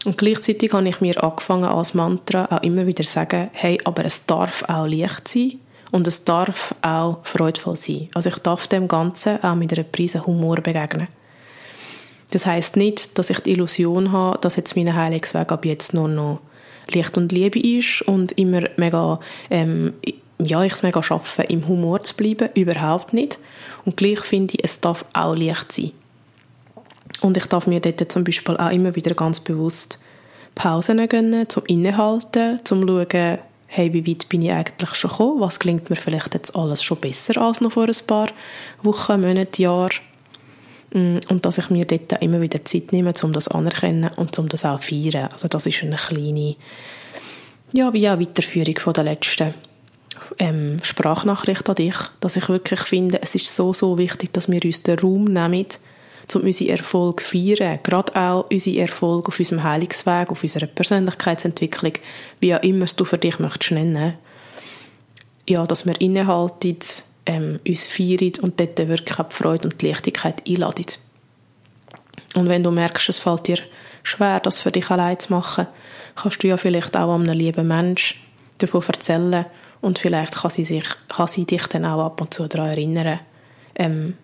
Und 0.06 0.18
gleichzeitig 0.18 0.74
habe 0.74 0.88
ich 0.88 1.02
mir 1.02 1.24
angefangen 1.24 1.66
als 1.66 1.94
Mantra 1.94 2.46
auch 2.46 2.64
immer 2.64 2.86
wieder 2.86 3.04
zu 3.04 3.12
sagen, 3.12 3.50
hey, 3.54 3.80
aber 3.86 4.04
es 4.06 4.26
darf 4.26 4.64
auch 4.68 4.86
leicht 4.86 5.28
sein 5.28 5.60
und 5.92 6.08
es 6.08 6.26
darf 6.26 6.76
auch 6.82 7.20
freudvoll 7.24 7.76
sein. 7.76 8.10
Also 8.14 8.30
ich 8.30 8.38
darf 8.40 8.68
dem 8.68 8.88
Ganzen 8.88 9.42
auch 9.44 9.56
mit 9.56 9.72
einer 9.72 9.84
Prise 9.84 10.26
Humor 10.26 10.58
begegnen. 10.58 11.08
Das 12.32 12.46
heißt 12.46 12.78
nicht, 12.78 13.18
dass 13.18 13.30
ich 13.30 13.40
die 13.42 13.52
Illusion 13.52 14.12
habe, 14.12 14.40
dass 14.40 14.56
jetzt 14.56 14.76
mein 14.76 14.96
Heilungsweg 14.96 15.52
ab 15.52 15.66
jetzt 15.66 15.94
nur 15.94 16.08
noch 16.08 16.40
Licht 16.92 17.16
und 17.16 17.32
Liebe 17.32 17.60
ist 17.60 18.02
und 18.02 18.32
immer 18.34 18.64
mega, 18.76 19.20
ähm, 19.50 19.94
ja, 20.40 20.64
ich 20.64 20.74
es 20.74 20.84
mega 20.84 21.02
schaffe, 21.04 21.44
im 21.44 21.68
Humor 21.68 22.02
zu 22.02 22.16
bleiben. 22.16 22.50
Überhaupt 22.56 23.14
nicht. 23.14 23.40
Und 23.86 23.98
gleich 23.98 24.20
finde 24.22 24.56
ich, 24.56 24.64
es 24.64 24.82
darf 24.82 25.06
auch 25.14 25.36
leicht 25.36 25.72
sein. 25.72 25.92
Und 27.24 27.38
ich 27.38 27.46
darf 27.46 27.68
mir 27.68 27.80
dort 27.80 28.12
zum 28.12 28.26
Beispiel 28.26 28.58
auch 28.58 28.70
immer 28.70 28.98
wieder 28.98 29.16
ganz 29.16 29.40
bewusst 29.40 29.98
Pausen 30.56 31.08
gönnen, 31.08 31.48
zum 31.48 31.66
Innehalten, 31.68 32.60
zum 32.66 32.86
schauen, 32.86 33.40
hey, 33.68 33.94
wie 33.94 34.06
weit 34.06 34.28
bin 34.28 34.42
ich 34.42 34.52
eigentlich 34.52 34.94
schon 34.94 35.10
gekommen, 35.10 35.40
was 35.40 35.58
klingt 35.58 35.90
mir 35.90 35.96
vielleicht 35.96 36.34
jetzt 36.34 36.54
alles 36.54 36.84
schon 36.84 37.00
besser 37.00 37.42
als 37.42 37.62
noch 37.62 37.72
vor 37.72 37.88
ein 37.88 38.06
paar 38.06 38.28
Wochen, 38.82 39.22
Monaten, 39.22 39.62
Jahren. 39.62 39.96
Mm, 40.92 41.20
und 41.30 41.46
dass 41.46 41.58
ich 41.58 41.70
mir 41.70 41.86
dort 41.86 42.22
immer 42.22 42.42
wieder 42.42 42.64
Zeit 42.66 42.92
nehme, 42.92 43.14
um 43.24 43.32
das 43.32 43.48
anerkennen 43.48 44.12
und 44.18 44.38
um 44.38 44.50
das 44.50 44.66
auch 44.66 44.82
feiern. 44.82 45.30
Also 45.32 45.48
das 45.48 45.66
ist 45.66 45.82
eine 45.82 45.96
kleine, 45.96 46.58
ja, 47.72 47.94
wie 47.94 48.10
auch 48.10 48.20
Weiterführung 48.20 48.78
von 48.80 48.94
der 48.94 49.06
letzten 49.06 49.54
ähm, 50.40 50.78
Sprachnachricht 50.84 51.70
an 51.70 51.76
dich, 51.76 51.96
dass 52.20 52.36
ich 52.36 52.50
wirklich 52.50 52.82
finde, 52.82 53.22
es 53.22 53.34
ist 53.34 53.56
so, 53.56 53.72
so 53.72 53.98
wichtig, 53.98 54.34
dass 54.34 54.52
wir 54.52 54.64
uns 54.64 54.84
den 54.84 55.00
Raum 55.00 55.24
nehmen, 55.24 55.68
um 56.36 56.44
unseren 56.44 56.70
Erfolg 56.70 57.22
zu 57.22 57.38
feiern. 57.38 57.80
Gerade 57.84 58.16
auch 58.16 58.50
unseren 58.50 58.76
Erfolg 58.76 59.28
auf 59.28 59.40
unserem 59.40 59.64
Heilungsweg, 59.64 60.30
auf 60.30 60.44
unserer 60.44 60.68
Persönlichkeitsentwicklung, 60.68 61.94
wie 62.40 62.56
auch 62.56 62.64
immer 62.64 62.86
du 62.86 63.06
für 63.06 63.18
dich 63.18 63.40
möchtest 63.40 63.72
nennen. 63.72 64.16
Ja, 65.48 65.66
dass 65.66 65.86
wir 65.86 66.00
innehalten, 66.00 66.78
ähm, 67.26 67.60
uns 67.68 67.86
feiern 67.86 68.34
und 68.42 68.60
dort 68.60 68.78
wirklich 68.78 69.18
die 69.18 69.36
Freude 69.36 69.68
und 69.68 69.82
die 69.82 69.88
Leichtigkeit 69.88 70.42
einladen. 70.48 70.86
Und 72.36 72.50
wenn 72.50 72.64
du 72.64 72.72
merkst, 72.72 73.10
es 73.10 73.20
fällt 73.20 73.48
dir 73.48 73.60
schwer, 74.04 74.40
das 74.40 74.60
für 74.60 74.72
dich 74.72 74.90
allein 74.90 75.20
zu 75.20 75.34
machen, 75.34 75.68
kannst 76.16 76.44
du 76.44 76.48
ja 76.48 76.58
vielleicht 76.58 76.96
auch 76.98 77.14
einem 77.14 77.38
lieben 77.38 77.68
Menschen 77.68 78.18
davon 78.58 78.84
erzählen 78.88 79.46
und 79.82 80.00
vielleicht 80.00 80.36
kann 80.36 80.50
sie, 80.50 80.64
sich, 80.64 80.86
kann 81.10 81.28
sie 81.28 81.46
dich 81.46 81.68
dann 81.68 81.86
auch 81.86 82.06
ab 82.06 82.22
und 82.22 82.34
zu 82.34 82.48
daran 82.48 82.70
erinnern, 82.70 83.20
ähm, 83.76 84.18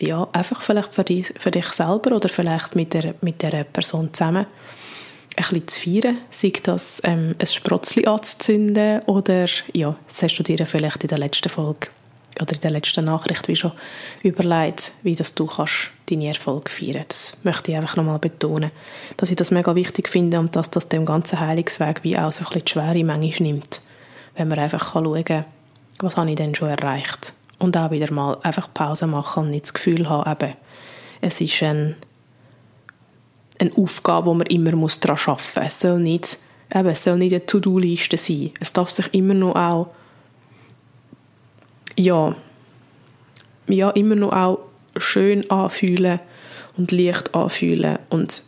ja, 0.00 0.28
einfach 0.32 0.62
vielleicht 0.62 0.94
für 0.94 1.04
dich, 1.04 1.32
für 1.36 1.50
dich 1.50 1.66
selber 1.66 2.16
oder 2.16 2.28
vielleicht 2.28 2.76
mit 2.76 2.92
der, 2.92 3.14
mit 3.20 3.42
der 3.42 3.64
Person 3.64 4.12
zusammen 4.12 4.46
ein 5.36 5.44
bisschen 5.44 5.68
zu 5.68 5.80
feiern, 5.80 6.18
sei 6.30 6.52
das 6.62 7.00
ähm, 7.04 7.34
ein 7.38 7.46
Sprotzli 7.46 8.06
anzuzünden 8.06 9.02
oder 9.02 9.46
ja, 9.72 9.94
das 10.08 10.22
hast 10.22 10.36
du 10.38 10.42
dir 10.42 10.66
vielleicht 10.66 11.02
in 11.02 11.08
der 11.08 11.18
letzten 11.18 11.50
Folge 11.50 11.88
oder 12.40 12.54
in 12.54 12.60
der 12.60 12.70
letzten 12.70 13.04
Nachricht 13.04 13.46
wie 13.48 13.56
schon 13.56 13.72
überlegt, 14.22 14.92
wie 15.02 15.14
das 15.14 15.34
du 15.34 15.46
kannst 15.46 15.90
deine 16.10 16.28
Erfolge 16.28 16.70
feiern. 16.70 17.04
Das 17.08 17.38
möchte 17.42 17.70
ich 17.70 17.76
einfach 17.76 17.96
nochmal 17.96 18.18
betonen, 18.18 18.70
dass 19.16 19.30
ich 19.30 19.36
das 19.36 19.50
mega 19.50 19.74
wichtig 19.74 20.08
finde 20.08 20.38
und 20.38 20.56
dass 20.56 20.70
das 20.70 20.88
dem 20.88 21.04
ganzen 21.04 21.40
Heilungsweg 21.40 22.02
wie 22.02 22.18
auch 22.18 22.32
so 22.32 22.44
ein 22.44 22.48
bisschen 22.48 22.64
die 22.64 22.72
Schwere 22.72 23.04
manchmal 23.04 23.48
nimmt, 23.48 23.80
wenn 24.36 24.48
man 24.48 24.58
einfach 24.58 24.92
schauen 24.92 25.24
kann, 25.24 25.44
was 25.98 26.16
habe 26.16 26.30
ich 26.30 26.36
denn 26.36 26.54
schon 26.54 26.68
erreicht 26.68 27.34
und 27.58 27.76
auch 27.76 27.90
wieder 27.90 28.12
mal 28.12 28.38
einfach 28.42 28.72
Pause 28.72 29.06
machen 29.06 29.44
und 29.44 29.50
nicht 29.50 29.64
das 29.66 29.74
Gefühl 29.74 30.08
haben, 30.08 30.30
eben, 30.30 30.54
es 31.20 31.40
ist 31.40 31.62
ein, 31.62 31.96
eine 33.58 33.70
Aufgabe, 33.76 34.26
wo 34.26 34.34
man 34.34 34.46
immer 34.48 34.72
muss 34.72 35.00
daran 35.00 35.18
arbeiten 35.26 35.60
muss. 35.60 35.66
Es 35.66 35.80
soll 35.80 36.00
nicht, 36.00 36.38
eben, 36.74 36.88
es 36.88 37.04
soll 37.04 37.16
nicht 37.16 37.32
eine 37.32 37.46
To-Do-Liste 37.46 38.18
sein. 38.18 38.50
Es 38.60 38.72
darf 38.72 38.90
sich 38.90 39.12
immer 39.14 39.34
noch 39.34 39.56
auch 39.56 39.88
ja, 41.96 42.36
ja, 43.68 43.90
immer 43.90 44.14
noch 44.14 44.32
auch 44.32 44.58
schön 44.96 45.50
anfühlen 45.50 46.20
und 46.76 46.92
leicht 46.92 47.34
anfühlen 47.34 47.98
und 48.10 48.42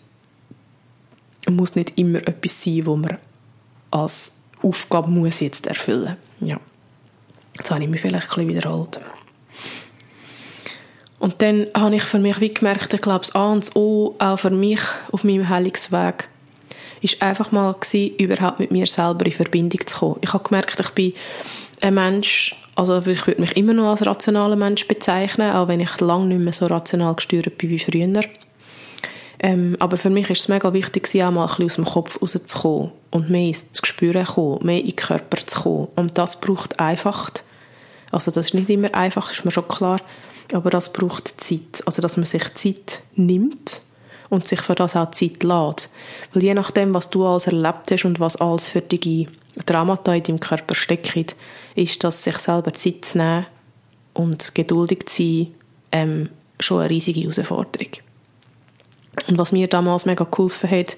es 1.46 1.52
muss 1.52 1.74
nicht 1.74 1.98
immer 1.98 2.18
etwas 2.28 2.62
sein, 2.62 2.86
wo 2.86 2.96
man 2.96 3.16
als 3.90 4.36
Aufgabe 4.62 5.10
muss 5.10 5.40
jetzt 5.40 5.66
erfüllen. 5.66 6.16
Ja. 6.40 6.60
Jetzt 7.58 7.70
habe 7.70 7.82
ich 7.82 7.90
mich 7.90 8.00
vielleicht 8.00 8.36
ein 8.36 8.48
wiederholt. 8.48 9.00
Und 11.18 11.42
dann 11.42 11.66
habe 11.76 11.96
ich 11.96 12.02
für 12.04 12.18
mich 12.18 12.40
wie 12.40 12.54
gemerkt, 12.54 12.94
ich 12.94 13.02
glaube, 13.02 13.20
das 13.20 13.34
A 13.34 13.52
und 13.52 13.64
das 13.64 13.76
O, 13.76 14.14
auch 14.18 14.38
für 14.38 14.50
mich 14.50 14.80
auf 15.10 15.24
meinem 15.24 15.48
Heilungsweg, 15.48 16.28
ist 17.00 17.20
einfach 17.22 17.52
mal 17.52 17.74
gewesen, 17.74 18.16
überhaupt 18.16 18.60
mit 18.60 18.70
mir 18.70 18.86
selber 18.86 19.26
in 19.26 19.32
Verbindung 19.32 19.86
zu 19.86 19.98
kommen. 19.98 20.18
Ich 20.20 20.32
habe 20.32 20.44
gemerkt, 20.44 20.78
ich 20.78 20.90
bin 20.90 21.12
ein 21.80 21.94
Mensch, 21.94 22.54
also 22.74 22.98
ich 22.98 23.26
würde 23.26 23.40
mich 23.40 23.56
immer 23.56 23.72
noch 23.72 23.90
als 23.90 24.06
rationaler 24.06 24.56
Mensch 24.56 24.86
bezeichnen, 24.86 25.52
auch 25.52 25.68
wenn 25.68 25.80
ich 25.80 26.00
lange 26.00 26.26
nicht 26.26 26.40
mehr 26.40 26.52
so 26.52 26.66
rational 26.66 27.14
gesteuert 27.14 27.58
bin 27.58 27.70
wie 27.70 27.78
früher. 27.78 28.22
Ähm, 29.40 29.76
aber 29.78 29.96
für 29.96 30.10
mich 30.10 30.30
ist 30.30 30.40
es 30.40 30.48
mega 30.48 30.72
wichtig, 30.72 31.08
auch 31.22 31.30
mal 31.30 31.42
ein 31.42 31.46
bisschen 31.46 31.64
aus 31.64 31.74
dem 31.74 31.84
Kopf 31.84 32.22
rauszukommen 32.22 32.92
und 33.10 33.30
mehr 33.30 33.48
ins 33.48 33.70
zu 33.72 33.82
kommen, 33.82 34.66
mehr 34.66 34.80
in 34.80 34.86
den 34.86 34.96
Körper 34.96 35.44
zu 35.44 35.60
kommen. 35.60 35.88
Und 35.94 36.18
das 36.18 36.40
braucht 36.40 36.80
einfach 36.80 37.30
Also 38.10 38.30
das 38.30 38.46
ist 38.46 38.54
nicht 38.54 38.70
immer 38.70 38.94
einfach, 38.94 39.30
ist 39.30 39.44
mir 39.44 39.50
schon 39.50 39.68
klar, 39.68 40.00
aber 40.52 40.70
das 40.70 40.92
braucht 40.92 41.40
Zeit. 41.40 41.82
Also 41.86 42.02
dass 42.02 42.16
man 42.16 42.26
sich 42.26 42.54
Zeit 42.54 43.00
nimmt 43.14 43.82
und 44.30 44.46
sich 44.46 44.60
für 44.60 44.74
das 44.74 44.96
auch 44.96 45.10
Zeit 45.10 45.42
lässt. 45.42 45.92
Weil 46.32 46.42
je 46.42 46.54
nachdem, 46.54 46.94
was 46.94 47.10
du 47.10 47.26
alles 47.26 47.46
erlebt 47.46 47.90
hast 47.90 48.04
und 48.04 48.20
was 48.20 48.36
alles 48.36 48.68
für 48.68 48.80
die 48.80 49.28
Dramata 49.66 50.14
in 50.14 50.22
deinem 50.22 50.40
Körper 50.40 50.74
steckt, 50.74 51.36
ist 51.74 52.04
das, 52.04 52.24
sich 52.24 52.38
selber 52.38 52.72
Zeit 52.72 53.04
zu 53.04 53.18
nehmen 53.18 53.46
und 54.14 54.54
geduldig 54.54 55.06
zu 55.06 55.22
sein, 55.22 55.54
ähm, 55.92 56.28
schon 56.60 56.80
eine 56.80 56.90
riesige 56.90 57.20
Herausforderung. 57.20 57.92
Und 59.26 59.38
was 59.38 59.52
mir 59.52 59.68
damals 59.68 60.06
mega 60.06 60.24
geholfen 60.24 60.70
hat, 60.70 60.96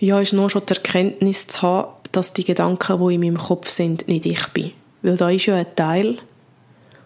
ja, 0.00 0.20
ist 0.20 0.32
nur 0.32 0.50
schon 0.50 0.66
die 0.66 0.74
Erkenntnis 0.74 1.46
zu 1.46 1.62
haben, 1.62 1.88
dass 2.12 2.32
die 2.32 2.44
Gedanken, 2.44 2.98
die 2.98 3.14
in 3.14 3.20
meinem 3.20 3.38
Kopf 3.38 3.68
sind, 3.68 4.06
nicht 4.08 4.26
ich 4.26 4.46
bin. 4.48 4.72
Weil 5.04 5.18
da 5.18 5.28
ist 5.28 5.44
ja 5.44 5.56
ein 5.56 5.66
Teil, 5.76 6.16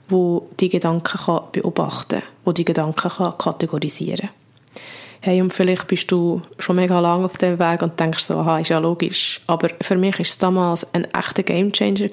wo 0.09 0.49
die 0.61 0.69
Gedanken 0.69 1.19
kann 1.19 1.43
beobachten 1.51 2.21
kann, 2.21 2.29
wo 2.45 2.53
die 2.53 2.65
Gedanken 2.65 3.11
kann 3.11 3.37
kategorisieren 3.37 4.29
kann. 4.29 4.81
Hey, 5.21 5.43
und 5.43 5.53
vielleicht 5.53 5.89
bist 5.89 6.13
du 6.13 6.41
schon 6.61 6.77
mega 6.77 7.01
lange 7.01 7.25
auf 7.25 7.37
dem 7.39 7.59
Weg 7.59 7.83
und 7.83 7.99
denkst 7.99 8.23
so, 8.23 8.39
aha, 8.39 8.61
ist 8.61 8.69
ja 8.69 8.79
logisch. 8.79 9.41
Aber 9.49 9.71
für 9.81 9.97
mich 9.97 10.15
war 10.15 10.21
es 10.21 10.39
damals 10.39 10.95
ein 10.95 11.07
echter 11.13 11.43
Gamechanger 11.43 12.09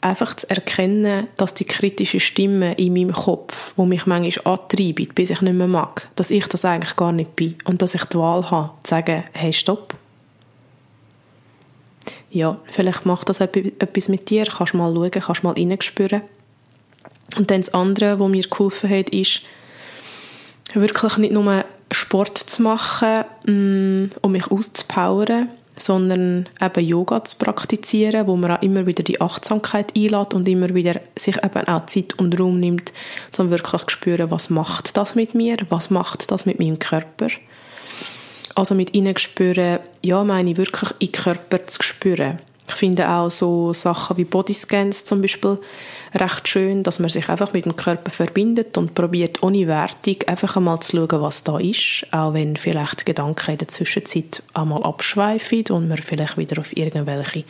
einfach 0.00 0.36
zu 0.36 0.48
erkennen, 0.48 1.26
dass 1.36 1.54
die 1.54 1.64
kritische 1.64 2.20
Stimme 2.20 2.74
in 2.74 2.94
meinem 2.94 3.12
Kopf, 3.12 3.72
wo 3.74 3.84
mich 3.84 4.06
manchmal 4.06 4.54
antreibt, 4.54 5.16
bis 5.16 5.30
ich 5.30 5.40
nicht 5.42 5.54
mehr 5.54 5.66
mag, 5.66 6.08
dass 6.14 6.30
ich 6.30 6.46
das 6.46 6.64
eigentlich 6.64 6.94
gar 6.94 7.10
nicht 7.10 7.34
bin 7.34 7.56
und 7.64 7.82
dass 7.82 7.96
ich 7.96 8.04
die 8.04 8.16
Wahl 8.16 8.48
habe, 8.48 8.70
zu 8.84 8.90
sagen, 8.90 9.24
hey, 9.32 9.52
stopp. 9.52 9.94
Ja, 12.30 12.58
vielleicht 12.70 13.06
macht 13.06 13.28
das 13.28 13.40
etwas 13.40 14.08
mit 14.08 14.30
dir, 14.30 14.44
kannst 14.44 14.74
mal 14.74 14.94
schauen, 14.94 15.10
kannst 15.10 15.42
mal 15.42 15.54
reinspüren. 15.54 16.22
Und 17.36 17.50
dann 17.50 17.60
das 17.60 17.74
andere, 17.74 18.18
was 18.18 18.28
mir 18.28 18.42
geholfen 18.42 18.90
hat, 18.90 19.10
ist, 19.10 19.42
wirklich 20.74 21.16
nicht 21.16 21.32
nur 21.32 21.64
Sport 21.90 22.38
zu 22.38 22.62
machen, 22.62 23.24
mm, 23.46 24.10
um 24.22 24.32
mich 24.32 24.50
auszupowern, 24.50 25.48
sondern 25.76 26.48
eben 26.60 26.84
Yoga 26.84 27.24
zu 27.24 27.38
praktizieren, 27.38 28.26
wo 28.26 28.36
man 28.36 28.52
auch 28.52 28.62
immer 28.62 28.86
wieder 28.86 29.02
die 29.02 29.20
Achtsamkeit 29.20 29.96
einlädt 29.96 30.34
und 30.34 30.48
immer 30.48 30.74
wieder 30.74 31.00
sich 31.18 31.36
eben 31.42 31.68
auch 31.68 31.86
Zeit 31.86 32.18
und 32.18 32.38
Raum 32.38 32.60
nimmt, 32.60 32.92
um 33.38 33.50
wirklich 33.50 33.82
zu 33.82 33.90
spüren, 33.90 34.30
was 34.30 34.50
macht 34.50 34.96
das 34.96 35.14
mit 35.14 35.34
mir, 35.34 35.56
was 35.68 35.90
macht 35.90 36.30
das 36.30 36.46
mit 36.46 36.58
meinem 36.58 36.78
Körper. 36.78 37.28
Also 38.54 38.74
mit 38.74 38.94
ihnen 38.94 39.16
spüren, 39.16 39.78
ja, 40.02 40.24
meine 40.24 40.50
ich 40.50 40.56
wirklich 40.56 40.90
in 40.98 41.12
Körper 41.12 41.62
zu 41.64 41.82
spüren. 41.82 42.38
Ich 42.68 42.76
finde 42.76 43.08
auch 43.08 43.30
so 43.30 43.72
Sachen 43.72 44.16
wie 44.16 44.24
Bodyscans 44.24 45.04
zum 45.04 45.20
Beispiel 45.20 45.58
recht 46.14 46.48
schön, 46.48 46.84
dass 46.84 47.00
man 47.00 47.10
sich 47.10 47.28
einfach 47.28 47.52
mit 47.52 47.64
dem 47.64 47.74
Körper 47.74 48.10
verbindet 48.10 48.78
und 48.78 48.94
probiert 48.94 49.42
ohne 49.42 49.66
Wertung 49.66 50.16
einfach 50.28 50.56
einmal 50.56 50.80
zu 50.80 50.96
schauen, 50.96 51.20
was 51.20 51.42
da 51.42 51.58
ist, 51.58 52.06
auch 52.12 52.32
wenn 52.32 52.56
vielleicht 52.56 53.06
Gedanken 53.06 53.52
in 53.52 53.58
der 53.58 53.68
Zwischenzeit 53.68 54.42
einmal 54.54 54.84
abschweifen 54.84 55.64
und 55.70 55.88
man 55.88 55.98
vielleicht 55.98 56.38
wieder 56.38 56.60
auf 56.60 56.76
irgendwelche 56.76 57.44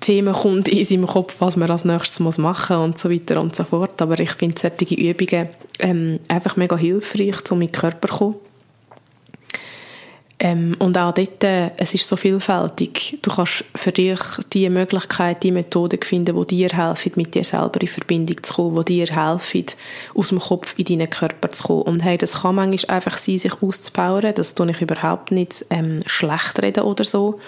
Themen 0.00 0.32
kommt 0.32 0.68
in 0.68 0.84
seinem 0.84 1.06
Kopf, 1.06 1.40
was 1.40 1.56
man 1.56 1.70
als 1.70 1.84
nächstes 1.84 2.20
muss 2.20 2.38
machen 2.38 2.76
und 2.76 2.98
so 2.98 3.10
weiter 3.10 3.40
und 3.40 3.54
so 3.54 3.64
fort. 3.64 4.00
Aber 4.00 4.18
ich 4.18 4.30
finde 4.30 4.60
solche 4.60 4.94
Übungen 4.94 5.48
ähm, 5.80 6.20
einfach 6.28 6.56
mega 6.56 6.76
hilfreich, 6.76 7.50
um 7.50 7.60
in 7.62 7.68
den 7.68 7.72
Körper 7.72 8.08
zu 8.08 8.14
kommen 8.16 8.34
ähm, 10.42 10.74
und 10.78 10.96
auch 10.96 11.12
dort, 11.12 11.44
äh, 11.44 11.70
es 11.76 11.92
ist 11.92 12.08
so 12.08 12.16
vielfältig. 12.16 13.18
Du 13.20 13.30
kannst 13.30 13.62
für 13.74 13.92
dich 13.92 14.18
die 14.54 14.70
Möglichkeit, 14.70 15.42
die 15.42 15.52
Methoden 15.52 16.00
finden, 16.02 16.34
die 16.34 16.56
dir 16.56 16.70
helfen, 16.70 17.12
mit 17.16 17.34
dir 17.34 17.44
selber 17.44 17.78
in 17.82 17.88
Verbindung 17.88 18.42
zu 18.42 18.54
kommen, 18.54 18.82
die 18.86 19.04
dir 19.04 19.14
helfen, 19.14 19.66
aus 20.14 20.28
dem 20.28 20.40
Kopf 20.40 20.74
in 20.78 20.86
deinen 20.86 21.10
Körper 21.10 21.50
zu 21.50 21.62
kommen. 21.64 21.82
Und 21.82 22.00
hey, 22.02 22.16
das 22.16 22.40
kann 22.40 22.54
manchmal 22.54 22.96
einfach 22.96 23.18
sein, 23.18 23.38
sich 23.38 23.52
auszubauen. 23.60 24.32
Das 24.34 24.54
tue 24.54 24.70
ich 24.70 24.80
überhaupt 24.80 25.30
nicht 25.30 25.66
ähm, 25.68 26.00
schlecht 26.06 26.62
reden 26.62 26.84
oder 26.84 27.04
so. 27.04 27.38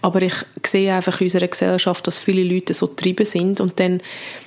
Aber 0.00 0.22
ich 0.22 0.34
sehe 0.64 0.94
einfach 0.94 1.20
in 1.20 1.26
unserer 1.26 1.48
Gesellschaft, 1.48 2.06
dass 2.06 2.18
viele 2.18 2.42
Leute 2.42 2.74
so 2.74 2.88
getrieben 2.88 3.24
sind 3.24 3.60
und 3.60 3.80
dann 3.80 4.00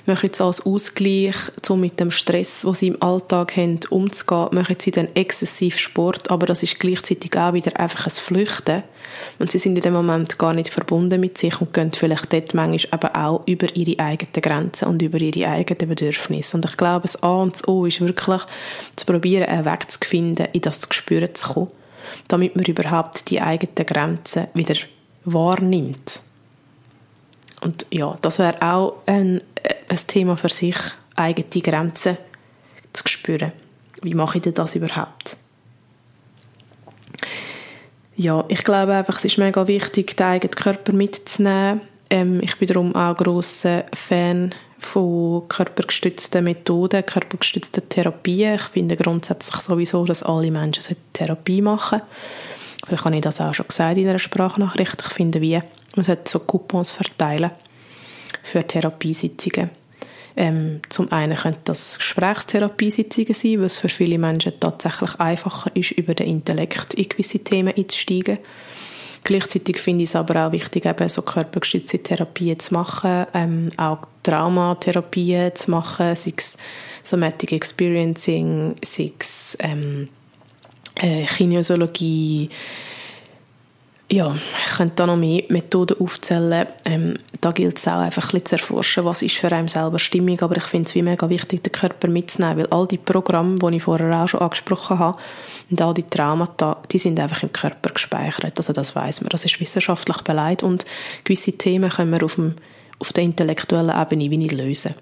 machen 0.06 0.30
sie 0.32 0.44
als 0.44 0.64
Ausgleich, 0.64 1.36
so 1.64 1.76
mit 1.76 2.00
dem 2.00 2.10
Stress, 2.10 2.62
den 2.62 2.74
sie 2.74 2.88
im 2.88 3.02
Alltag 3.02 3.56
haben, 3.56 3.80
umzugehen, 3.90 4.48
machen 4.52 4.76
sie 4.78 4.90
dann 4.90 5.08
exzessiv 5.14 5.78
Sport, 5.78 6.30
aber 6.30 6.46
das 6.46 6.62
ist 6.62 6.80
gleichzeitig 6.80 7.36
auch 7.36 7.52
wieder 7.52 7.61
einfach 7.70 8.06
ein 8.06 8.10
Flüchten. 8.10 8.82
Und 9.38 9.50
sie 9.50 9.58
sind 9.58 9.76
in 9.76 9.82
dem 9.82 9.92
Moment 9.92 10.38
gar 10.38 10.52
nicht 10.52 10.70
verbunden 10.70 11.20
mit 11.20 11.38
sich 11.38 11.60
und 11.60 11.72
gehen 11.72 11.92
vielleicht 11.92 12.32
dort 12.32 12.54
manchmal 12.54 13.00
eben 13.00 13.14
auch 13.14 13.42
über 13.46 13.74
ihre 13.76 13.98
eigenen 14.02 14.32
Grenzen 14.42 14.88
und 14.88 15.02
über 15.02 15.20
ihre 15.20 15.48
eigenen 15.50 15.88
Bedürfnisse. 15.88 16.56
Und 16.56 16.64
ich 16.64 16.76
glaube, 16.76 17.02
das 17.02 17.22
A 17.22 17.42
und 17.42 17.54
das 17.54 17.68
O 17.68 17.86
ist 17.86 18.00
wirklich, 18.00 18.42
zu 18.96 19.06
probieren, 19.06 19.48
einen 19.48 19.64
Weg 19.64 19.90
zu 19.90 19.98
finden, 20.02 20.48
in 20.52 20.60
das 20.60 20.88
Gespür 20.88 21.32
zu 21.34 21.52
kommen, 21.52 21.70
damit 22.28 22.56
man 22.56 22.64
überhaupt 22.64 23.30
die 23.30 23.40
eigenen 23.40 23.86
Grenzen 23.86 24.48
wieder 24.54 24.74
wahrnimmt. 25.24 26.22
Und 27.60 27.86
ja, 27.90 28.16
das 28.22 28.38
wäre 28.38 28.60
auch 28.60 28.94
ein, 29.06 29.40
ein 29.88 30.00
Thema 30.08 30.36
für 30.36 30.48
sich, 30.48 30.76
eigene 31.14 31.62
Grenzen 31.62 32.18
zu 32.92 33.04
spüren. 33.06 33.52
Wie 34.02 34.14
mache 34.14 34.38
ich 34.38 34.42
denn 34.42 34.54
das 34.54 34.74
überhaupt? 34.74 35.36
Ja, 38.16 38.44
ich 38.48 38.62
glaube 38.64 38.94
einfach, 38.94 39.16
es 39.16 39.24
ist 39.24 39.38
mega 39.38 39.66
wichtig, 39.66 40.16
den 40.16 40.26
eigenen 40.26 40.50
Körper 40.50 40.92
mitzunehmen. 40.92 41.80
Ähm, 42.10 42.40
ich 42.42 42.56
bin 42.58 42.68
darum 42.68 42.94
auch 42.94 43.16
grosser 43.16 43.84
Fan 43.94 44.54
von 44.78 45.48
körpergestützten 45.48 46.44
Methoden, 46.44 47.06
körpergestützten 47.06 47.88
Therapien. 47.88 48.56
Ich 48.56 48.62
finde 48.62 48.96
grundsätzlich 48.96 49.56
sowieso, 49.56 50.04
dass 50.04 50.22
alle 50.22 50.50
Menschen 50.50 50.96
Therapie 51.12 51.62
machen 51.62 52.00
sollten 52.00 52.12
Vielleicht 52.84 53.04
habe 53.04 53.14
ich 53.14 53.22
das 53.22 53.40
auch 53.40 53.54
schon 53.54 53.68
gesagt 53.68 53.96
in 53.96 54.08
einer 54.08 54.18
Sprachnachricht. 54.18 55.02
Ich 55.06 55.12
finde, 55.12 55.40
wie 55.40 55.60
man 55.94 56.04
sollte 56.04 56.30
so 56.30 56.40
Coupons 56.40 56.90
verteilen 56.90 57.50
für 58.42 58.66
Therapiesitzungen. 58.66 59.70
Ähm, 60.36 60.80
zum 60.88 61.12
einen 61.12 61.36
können 61.36 61.56
das 61.64 61.98
Gesprächstherapiesitzungen 61.98 63.34
sein, 63.34 63.62
es 63.62 63.78
für 63.78 63.88
viele 63.88 64.18
Menschen 64.18 64.58
tatsächlich 64.58 65.20
einfacher 65.20 65.70
ist, 65.74 65.92
über 65.92 66.14
den 66.14 66.28
Intellekt 66.28 66.94
in 66.94 67.08
gewisse 67.08 67.40
Themen 67.40 67.74
einzusteigen. 67.76 68.38
Gleichzeitig 69.24 69.78
finde 69.78 70.02
ich 70.02 70.10
es 70.10 70.16
aber 70.16 70.46
auch 70.46 70.52
wichtig, 70.52 70.84
eben 70.84 71.08
so 71.08 71.22
körpergestützte 71.22 72.02
Therapien 72.02 72.58
zu 72.58 72.74
machen, 72.74 73.26
ähm, 73.34 73.68
auch 73.76 73.98
Traumatherapien 74.24 75.54
zu 75.54 75.70
machen, 75.70 76.16
sei 76.16 76.32
es 76.36 76.56
Somatic 77.04 77.52
Experiencing, 77.52 78.74
sei 78.84 79.12
es 79.18 79.56
ähm, 79.60 80.08
äh, 80.96 81.24
Kinesiologie, 81.24 82.50
ja, 84.12 84.34
ich 84.34 84.76
könnte 84.76 84.94
da 84.96 85.06
noch 85.06 85.16
mehr 85.16 85.42
Methoden 85.48 85.98
aufzählen. 85.98 86.66
Ähm, 86.84 87.16
da 87.40 87.50
gilt 87.50 87.78
es 87.78 87.88
auch 87.88 88.00
einfach 88.00 88.24
ein 88.24 88.40
bisschen 88.40 88.44
zu 88.44 88.54
erforschen, 88.56 89.06
was 89.06 89.22
ist 89.22 89.36
für 89.36 89.50
einen 89.50 89.68
selber 89.68 89.98
stimmig, 89.98 90.42
aber 90.42 90.58
ich 90.58 90.64
finde 90.64 90.86
es 90.86 90.94
wie 90.94 91.00
mega 91.00 91.30
wichtig, 91.30 91.64
den 91.64 91.72
Körper 91.72 92.08
mitzunehmen, 92.08 92.58
weil 92.58 92.66
all 92.66 92.86
die 92.86 92.98
Programme, 92.98 93.54
die 93.54 93.76
ich 93.76 93.82
vorher 93.82 94.22
auch 94.22 94.28
schon 94.28 94.40
angesprochen 94.40 94.98
habe, 94.98 95.18
und 95.70 95.80
all 95.80 95.94
die 95.94 96.02
Traumata, 96.02 96.76
die 96.90 96.98
sind 96.98 97.18
einfach 97.18 97.42
im 97.42 97.52
Körper 97.52 97.88
gespeichert, 97.88 98.58
also 98.58 98.74
das 98.74 98.94
weiß 98.94 99.22
man, 99.22 99.30
das 99.30 99.46
ist 99.46 99.58
wissenschaftlich 99.58 100.18
beleidigt. 100.18 100.62
Und 100.62 100.84
gewisse 101.24 101.52
Themen 101.52 101.88
können 101.88 102.12
wir 102.12 102.22
auf, 102.22 102.34
dem, 102.34 102.56
auf 102.98 103.14
der 103.14 103.24
intellektuellen 103.24 103.98
Ebene 103.98 104.30
wie 104.30 104.36
nicht 104.36 104.52
lösen. 104.52 104.94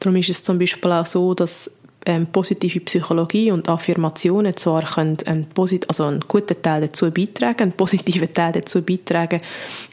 Darum 0.00 0.16
ist 0.16 0.28
es 0.28 0.44
zum 0.44 0.58
Beispiel 0.58 0.92
auch 0.92 1.06
so, 1.06 1.32
dass 1.32 1.77
ähm, 2.08 2.26
positive 2.26 2.80
Psychologie 2.80 3.52
und 3.52 3.68
Affirmationen 3.68 4.56
zwar 4.56 4.82
können 4.82 5.18
einen, 5.26 5.46
also 5.86 6.04
einen 6.04 6.24
guten 6.26 6.60
Teil 6.60 6.80
dazu 6.80 7.10
beitragen, 7.10 7.64
einen 7.64 7.72
positiven 7.72 8.32
Teil 8.32 8.52
dazu 8.52 8.82
beitragen, 8.82 9.40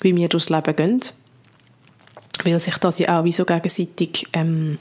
wie 0.01 0.15
wir 0.15 0.29
durchs 0.29 0.49
Leben 0.49 0.75
gehen, 0.75 1.01
weil 2.45 2.59
sich 2.59 2.77
das 2.77 2.99
ja 2.99 3.19
auch 3.19 3.25
wie 3.25 3.33
so 3.33 3.43
gegenseitig 3.43 4.27
ähm, 4.31 4.77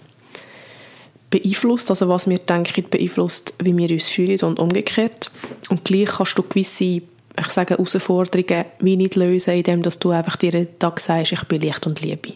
beeinflusst, 1.31 1.90
also 1.90 2.09
was 2.09 2.29
wir 2.29 2.38
denken, 2.38 2.87
beeinflusst, 2.88 3.57
wie 3.61 3.77
wir 3.77 3.90
uns 3.90 4.09
fühlen 4.09 4.40
und 4.42 4.61
umgekehrt. 4.61 5.33
Und 5.70 5.85
gleich 5.85 6.11
kannst 6.11 6.38
du 6.38 6.44
gewisse, 6.44 6.85
ich 6.85 7.49
sage, 7.49 7.75
Herausforderungen 7.75 8.64
wie 8.79 8.97
nicht 8.97 9.16
lösen, 9.16 9.55
indem 9.55 9.83
du 9.83 10.11
einfach 10.11 10.37
dir 10.37 10.53
jeden 10.53 10.79
Tag 10.79 11.01
sagst, 11.01 11.33
ich 11.33 11.42
bin 11.44 11.62
Licht 11.62 11.85
und 11.85 12.01
Liebe. 12.01 12.35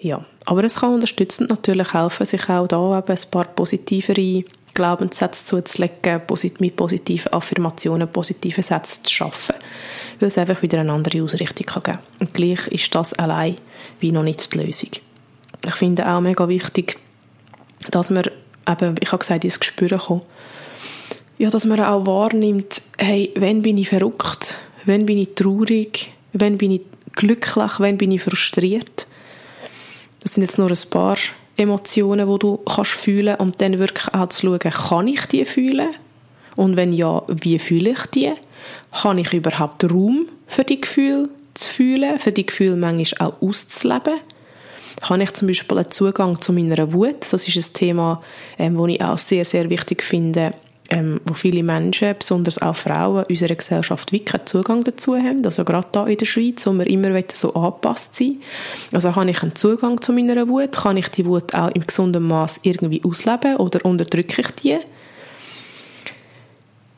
Ja, 0.00 0.24
aber 0.46 0.64
es 0.64 0.76
kann 0.76 0.94
unterstützend 0.94 1.50
natürlich 1.50 1.92
helfen, 1.92 2.24
sich 2.24 2.48
auch 2.48 2.66
da 2.66 2.98
eben 2.98 3.12
ein 3.12 3.30
paar 3.30 3.44
positivere 3.44 4.44
Glaubenssätze 4.72 5.44
zuzulegen, 5.44 6.22
mit 6.58 6.76
positiven 6.76 7.32
Affirmationen, 7.34 8.08
positiven 8.08 8.62
Sätzen 8.62 9.04
zu 9.04 9.12
schaffen, 9.12 9.56
weil 10.18 10.28
es 10.28 10.38
einfach 10.38 10.62
wieder 10.62 10.80
eine 10.80 10.92
andere 10.92 11.22
Ausrichtung 11.22 11.66
kann 11.66 11.82
geben 11.82 11.98
Und 12.18 12.32
gleich 12.32 12.66
ist 12.68 12.94
das 12.94 13.12
allein 13.12 13.56
wie 13.98 14.10
noch 14.10 14.22
nicht 14.22 14.54
die 14.54 14.58
Lösung. 14.58 14.90
Ich 15.66 15.74
finde 15.74 16.08
auch 16.10 16.22
mega 16.22 16.48
wichtig, 16.48 16.98
dass 17.90 18.08
man 18.08 18.24
eben, 18.66 18.94
ich 19.00 19.12
habe 19.12 19.18
gesagt, 19.18 19.44
ins 19.44 19.60
Gespür 19.60 19.98
kommen, 19.98 20.22
ja, 21.36 21.50
dass 21.50 21.66
man 21.66 21.80
auch 21.80 22.06
wahrnimmt, 22.06 22.80
hey, 22.96 23.32
wenn 23.36 23.60
bin 23.60 23.76
ich 23.76 23.90
verrückt, 23.90 24.56
wenn 24.86 25.04
bin 25.04 25.18
ich 25.18 25.34
traurig, 25.34 26.12
wenn 26.32 26.56
bin 26.56 26.70
ich 26.70 26.82
glücklich, 27.16 27.80
wenn 27.80 27.98
bin 27.98 28.12
ich 28.12 28.22
frustriert 28.22 29.06
Das 30.20 30.34
sind 30.34 30.42
jetzt 30.42 30.58
nur 30.58 30.70
ein 30.70 30.90
paar 30.90 31.16
Emotionen, 31.56 32.30
die 32.30 32.38
du 32.38 32.56
kannst 32.58 32.92
fühlen 32.92 33.36
und 33.36 33.60
dann 33.60 33.78
wirklich 33.78 34.14
auch 34.14 34.28
zu 34.28 34.46
schauen, 34.46 34.58
kann 34.58 35.08
ich 35.08 35.26
die 35.26 35.44
fühlen? 35.44 35.94
Und 36.56 36.76
wenn 36.76 36.92
ja, 36.92 37.22
wie 37.28 37.58
fühle 37.58 37.90
ich 37.90 38.06
die? 38.06 38.32
Habe 38.92 39.20
ich 39.20 39.32
überhaupt 39.32 39.84
Raum 39.84 40.26
für 40.46 40.64
die 40.64 40.80
Gefühle 40.80 41.28
zu 41.54 41.68
fühlen, 41.68 42.18
für 42.18 42.32
die 42.32 42.46
Gefühle 42.46 42.76
manchmal 42.76 43.28
auch 43.28 43.42
auszuleben? 43.42 44.20
Habe 45.02 45.22
ich 45.22 45.32
zum 45.32 45.48
Beispiel 45.48 45.78
einen 45.78 45.90
Zugang 45.90 46.40
zu 46.40 46.52
meiner 46.52 46.92
Wut? 46.92 47.26
Das 47.30 47.46
ist 47.46 47.56
ein 47.56 47.74
Thema, 47.74 48.22
ähm, 48.58 48.76
das 48.76 48.88
ich 48.88 49.02
auch 49.02 49.18
sehr, 49.18 49.44
sehr 49.44 49.70
wichtig 49.70 50.02
finde, 50.02 50.52
ähm, 50.90 51.20
wo 51.24 51.34
viele 51.34 51.62
Menschen, 51.62 52.14
besonders 52.18 52.60
auch 52.60 52.76
Frauen 52.76 53.24
unserer 53.28 53.54
Gesellschaft 53.54 54.12
wirklich 54.12 54.44
Zugang 54.44 54.84
dazu 54.84 55.16
haben. 55.16 55.44
Also 55.44 55.64
gerade 55.64 55.88
hier 55.92 56.06
in 56.08 56.18
der 56.18 56.26
Schweiz, 56.26 56.66
wo 56.66 56.72
wir 56.72 56.86
immer 56.86 57.22
so 57.32 57.54
angepasst 57.54 58.16
sein 58.16 58.40
Also 58.92 59.14
habe 59.14 59.30
ich 59.30 59.42
einen 59.42 59.54
Zugang 59.54 60.00
zu 60.02 60.12
meiner 60.12 60.48
Wut? 60.48 60.72
Kann 60.72 60.96
ich 60.96 61.08
die 61.08 61.26
Wut 61.26 61.54
auch 61.54 61.70
im 61.70 61.86
gesunden 61.86 62.26
Maß 62.26 62.60
irgendwie 62.62 63.02
ausleben 63.04 63.56
oder 63.56 63.84
unterdrücke 63.84 64.40
ich 64.40 64.50
die? 64.56 64.78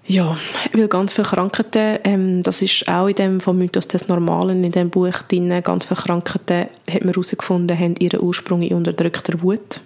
Ja, 0.05 0.37
weil 0.73 0.89
ganz 0.89 1.13
viele 1.13 1.29
Krankheiten, 1.29 1.99
ähm, 2.05 2.43
das 2.43 2.61
ist 2.61 2.89
auch 2.89 3.07
in 3.07 3.15
dem 3.15 3.41
vom 3.41 3.59
Mythos 3.59 3.87
des 3.87 4.09
Normalen, 4.09 4.65
in 4.65 4.73
dem 4.73 4.91
Buch 4.91 5.23
drin, 5.29 5.63
ganz 5.63 5.85
viele 5.85 6.01
Krankheiten, 6.01 6.67
hat 6.91 7.05
man 7.05 7.15
herausgefunden, 7.15 7.79
haben 7.79 7.95
ihren 7.97 8.21
Ursprung 8.21 8.63
in 8.63 8.75
unterdrückter 8.75 9.41
Wut. 9.43 9.81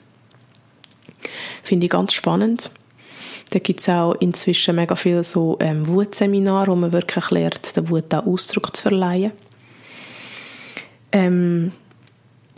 Finde 1.62 1.86
ich 1.86 1.90
ganz 1.90 2.14
spannend. 2.14 2.70
Da 3.50 3.58
gibt 3.60 3.80
es 3.80 3.88
auch 3.88 4.14
inzwischen 4.14 4.74
mega 4.74 4.96
viele 4.96 5.22
so 5.22 5.56
ähm, 5.60 5.86
Wutseminare, 5.86 6.70
wo 6.70 6.76
man 6.76 6.92
wirklich 6.92 7.30
lernt, 7.30 7.76
der 7.76 7.88
Wut 7.88 8.12
auch 8.12 8.26
Ausdruck 8.26 8.76
zu 8.76 8.82
verleihen. 8.82 9.32
Ähm, 11.12 11.72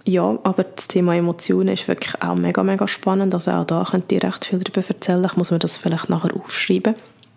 ja, 0.04 0.38
aber 0.42 0.64
das 0.64 0.88
Thema 0.88 1.14
Emotionen 1.14 1.74
ist 1.74 1.86
wirklich 1.86 2.22
auch 2.22 2.34
mega, 2.34 2.62
mega 2.62 2.88
spannend. 2.88 3.34
Also 3.34 3.50
auch 3.50 3.66
da 3.66 3.86
könnt 3.90 4.10
ihr 4.10 4.22
recht 4.22 4.46
viel 4.46 4.58
darüber 4.58 4.86
erzählen. 4.88 5.24
Ich 5.24 5.36
muss 5.36 5.50
mir 5.50 5.58
das 5.58 5.76
vielleicht 5.76 6.08
nachher 6.08 6.34
aufschreiben, 6.34 6.94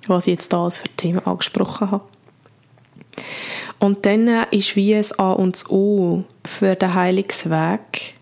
was 0.07 0.27
ich 0.27 0.31
jetzt 0.31 0.53
da 0.53 0.63
als 0.63 0.77
für 0.77 0.87
Themen 0.87 1.25
angesprochen 1.25 1.91
habe. 1.91 2.05
Und 3.79 4.05
dann 4.05 4.45
ist 4.51 4.75
wie 4.77 4.93
es 4.93 5.17
A 5.19 5.33
und 5.33 5.55
das 5.55 5.69
O 5.69 6.23
für 6.45 6.75
den 6.75 6.93
Heilungsweg 6.93 8.13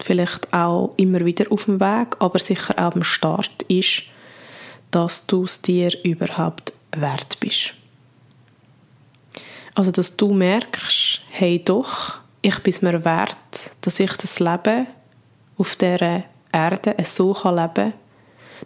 vielleicht 0.00 0.52
auch 0.52 0.94
immer 0.96 1.24
wieder 1.24 1.50
auf 1.50 1.66
dem 1.66 1.78
Weg, 1.78 2.16
aber 2.18 2.38
sicher 2.38 2.74
auch 2.78 2.94
am 2.94 3.04
Start 3.04 3.62
ist, 3.68 4.02
dass 4.92 5.26
du 5.26 5.44
es 5.44 5.60
dir 5.60 5.90
überhaupt 6.04 6.72
wert 6.96 7.40
bist. 7.40 7.74
Also, 9.74 9.90
dass 9.90 10.16
du 10.16 10.32
merkst, 10.32 11.22
hey 11.30 11.60
doch, 11.64 12.18
ich 12.42 12.58
bin 12.60 12.74
mir 12.82 13.04
wert, 13.04 13.72
dass 13.80 13.98
ich 13.98 14.12
das 14.12 14.38
Leben 14.38 14.86
auf 15.56 15.76
dieser 15.76 16.24
Erde 16.52 16.94
so 17.04 17.32
kann 17.32 17.56
leben 17.56 17.74
kann, 17.74 17.92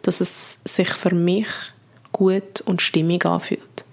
dass 0.02 0.20
es 0.20 0.60
sich 0.64 0.88
für 0.88 1.14
mich 1.14 1.48
gut 2.12 2.60
und 2.62 2.82
stimmig 2.82 3.24
anfühlt. 3.24 3.84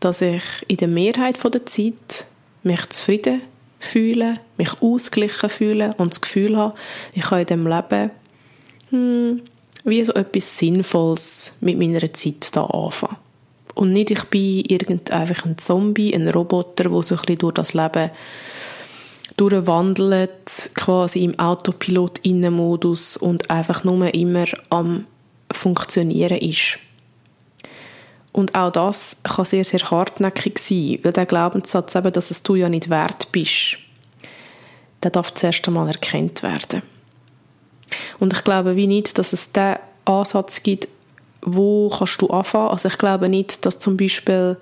Dass 0.00 0.20
ich 0.20 0.42
in 0.66 0.78
der 0.78 0.88
Mehrheit 0.88 1.42
der 1.42 1.66
Zeit 1.66 2.26
mich 2.64 2.88
zufrieden 2.90 3.42
fühle, 3.78 4.40
mich 4.56 4.82
ausgeglichen 4.82 5.48
fühle 5.48 5.94
und 5.98 6.10
das 6.10 6.20
Gefühl 6.20 6.56
habe, 6.56 6.74
ich 7.12 7.22
kann 7.22 7.40
in 7.40 7.46
diesem 7.46 7.66
Leben 7.68 8.10
hm, 8.90 9.42
wie 9.88 10.04
so 10.04 10.12
etwas 10.14 10.58
Sinnvolles 10.58 11.54
mit 11.60 11.78
meiner 11.78 12.12
Zeit 12.12 12.54
da 12.54 12.64
anfangen. 12.64 13.16
Und 13.74 13.92
nicht, 13.92 14.10
ich 14.10 14.24
bin 14.24 14.64
irgend 14.64 15.10
einfach 15.12 15.44
ein 15.44 15.56
Zombie, 15.58 16.14
ein 16.14 16.28
Roboter, 16.28 16.90
der 16.90 17.02
so 17.02 17.14
ein 17.14 17.20
bisschen 17.20 17.38
durch 17.38 17.54
das 17.54 17.74
Leben 17.74 18.10
durchwandelt, 19.36 20.70
quasi 20.74 21.22
im 21.22 21.38
Autopilot-Innenmodus 21.38 23.16
und 23.16 23.50
einfach 23.50 23.84
nur 23.84 24.12
immer 24.12 24.46
am 24.68 25.06
Funktionieren 25.52 26.38
ist. 26.38 26.78
Und 28.32 28.54
auch 28.54 28.70
das 28.70 29.16
kann 29.22 29.44
sehr, 29.44 29.64
sehr 29.64 29.90
hartnäckig 29.90 30.58
sein, 30.58 30.98
weil 31.02 31.12
der 31.12 31.26
Glaubenssatz 31.26 31.94
eben, 31.94 32.12
dass 32.12 32.30
es 32.30 32.42
du 32.42 32.56
ja 32.56 32.68
nicht 32.68 32.90
wert 32.90 33.28
bist, 33.32 33.78
der 35.02 35.12
darf 35.12 35.32
zuerst 35.34 35.66
einmal 35.68 35.88
erkannt 35.88 36.42
werden. 36.42 36.82
Und 38.18 38.32
ich 38.32 38.44
glaube 38.44 38.76
wie 38.76 38.86
nicht, 38.86 39.18
dass 39.18 39.32
es 39.32 39.52
den 39.52 39.76
Ansatz 40.04 40.62
gibt, 40.62 40.88
wo 41.42 41.88
kannst 41.88 42.20
du 42.20 42.28
anfangen. 42.28 42.68
Also 42.68 42.88
ich 42.88 42.98
glaube 42.98 43.28
nicht, 43.28 43.64
dass 43.64 43.78
zum 43.78 43.96
Beispiel 43.96 44.56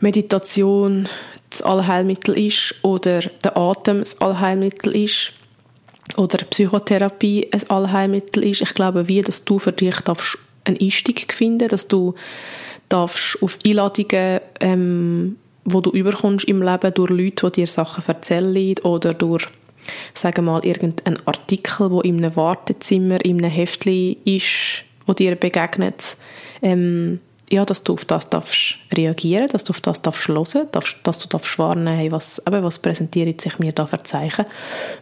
Meditation 0.00 1.08
das 1.50 1.62
Allheilmittel 1.62 2.38
ist 2.38 2.74
oder 2.82 3.20
der 3.20 3.56
Atem 3.56 4.00
das 4.00 4.20
Allheilmittel 4.20 4.94
ist 4.96 5.32
oder 6.16 6.38
Psychotherapie 6.38 7.48
ein 7.52 7.70
Allheilmittel 7.70 8.44
ist. 8.44 8.62
Ich 8.62 8.74
glaube 8.74 9.08
wie, 9.08 9.22
dass 9.22 9.44
du 9.44 9.58
für 9.58 9.72
dich 9.72 10.00
darfst 10.00 10.38
einen 10.64 10.78
Einstieg 10.80 11.32
finden, 11.32 11.68
dass 11.68 11.88
du 11.88 12.14
darfst 12.88 13.38
auf 13.42 13.58
Einladungen 13.64 14.40
ähm, 14.60 15.36
wo 15.66 15.80
du 15.80 15.90
überkommst 15.90 16.46
im 16.46 16.62
Leben 16.62 16.94
durch 16.94 17.10
Leute, 17.10 17.50
die 17.50 17.60
dir 17.60 17.66
Sachen 17.66 18.04
erzählen 18.06 18.78
oder 18.84 19.12
durch 19.12 19.48
sagen 20.14 20.44
mal, 20.44 20.64
irgendein 20.64 21.18
Artikel, 21.26 21.90
wo 21.90 22.00
in 22.00 22.18
einem 22.18 22.36
Wartezimmer, 22.36 23.24
in 23.24 23.38
einem 23.38 23.50
Heftli 23.50 24.18
ist, 24.24 24.84
wo 25.06 25.12
dir 25.12 25.36
begegnet, 25.36 26.16
ähm, 26.62 27.20
ja, 27.50 27.64
dass 27.64 27.84
du 27.84 27.92
auf 27.92 28.04
das 28.04 28.28
darfst 28.28 28.78
reagieren, 28.92 29.48
dass 29.48 29.64
du 29.64 29.70
auf 29.70 29.80
das 29.80 30.02
darfst 30.02 30.28
hören, 30.28 30.68
darfst, 30.72 30.98
dass 31.04 31.18
du 31.20 31.28
darfst 31.28 31.58
warnen, 31.58 31.86
hey, 31.86 32.10
was, 32.10 32.42
eben, 32.46 32.62
was 32.62 32.80
präsentiert 32.80 33.40
sich 33.40 33.58
mir 33.58 33.72
da 33.72 33.86
für 33.86 34.00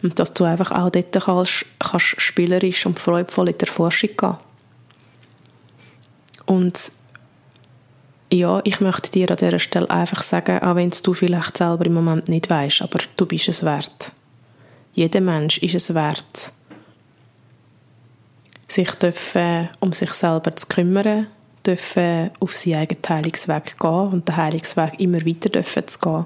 und 0.03 0.19
dass 0.19 0.33
du 0.33 0.43
einfach 0.43 0.71
auch 0.71 0.91
dort 0.91 1.11
kannst, 1.11 1.65
kannst 1.79 2.21
spielerisch 2.21 2.85
und 2.85 2.99
freudvoll 2.99 3.49
in 3.49 3.57
der 3.57 3.67
Forschung 3.67 4.11
gehen. 4.15 4.37
Und 6.45 6.91
ja, 8.31 8.61
ich 8.63 8.79
möchte 8.79 9.11
dir 9.11 9.31
an 9.31 9.37
dieser 9.37 9.59
Stelle 9.59 9.89
einfach 9.89 10.21
sagen, 10.21 10.59
auch 10.59 10.75
wenn 10.75 10.91
du 10.91 11.13
vielleicht 11.13 11.57
selber 11.57 11.85
im 11.85 11.93
Moment 11.93 12.27
nicht 12.27 12.49
weißt, 12.49 12.81
aber 12.81 12.99
du 13.15 13.25
bist 13.25 13.47
es 13.47 13.63
wert. 13.63 14.11
Jeder 14.95 15.19
Mensch 15.19 15.57
ist 15.57 15.75
es 15.75 15.93
wert, 15.93 16.53
sich 18.69 18.89
dürfen, 18.91 19.67
um 19.81 19.91
sich 19.91 20.11
selber 20.11 20.55
zu 20.55 20.67
kümmern, 20.67 21.27
dürfen 21.65 22.31
auf 22.39 22.55
seinen 22.55 22.79
eigenen 22.79 23.03
Heilungsweg 23.09 23.77
gehen 23.77 23.89
und 23.89 24.27
den 24.27 24.37
Heilungsweg 24.37 24.97
immer 24.97 25.25
weiter 25.25 25.49
dürfen 25.49 25.85
zu 25.85 25.99
gehen 25.99 26.25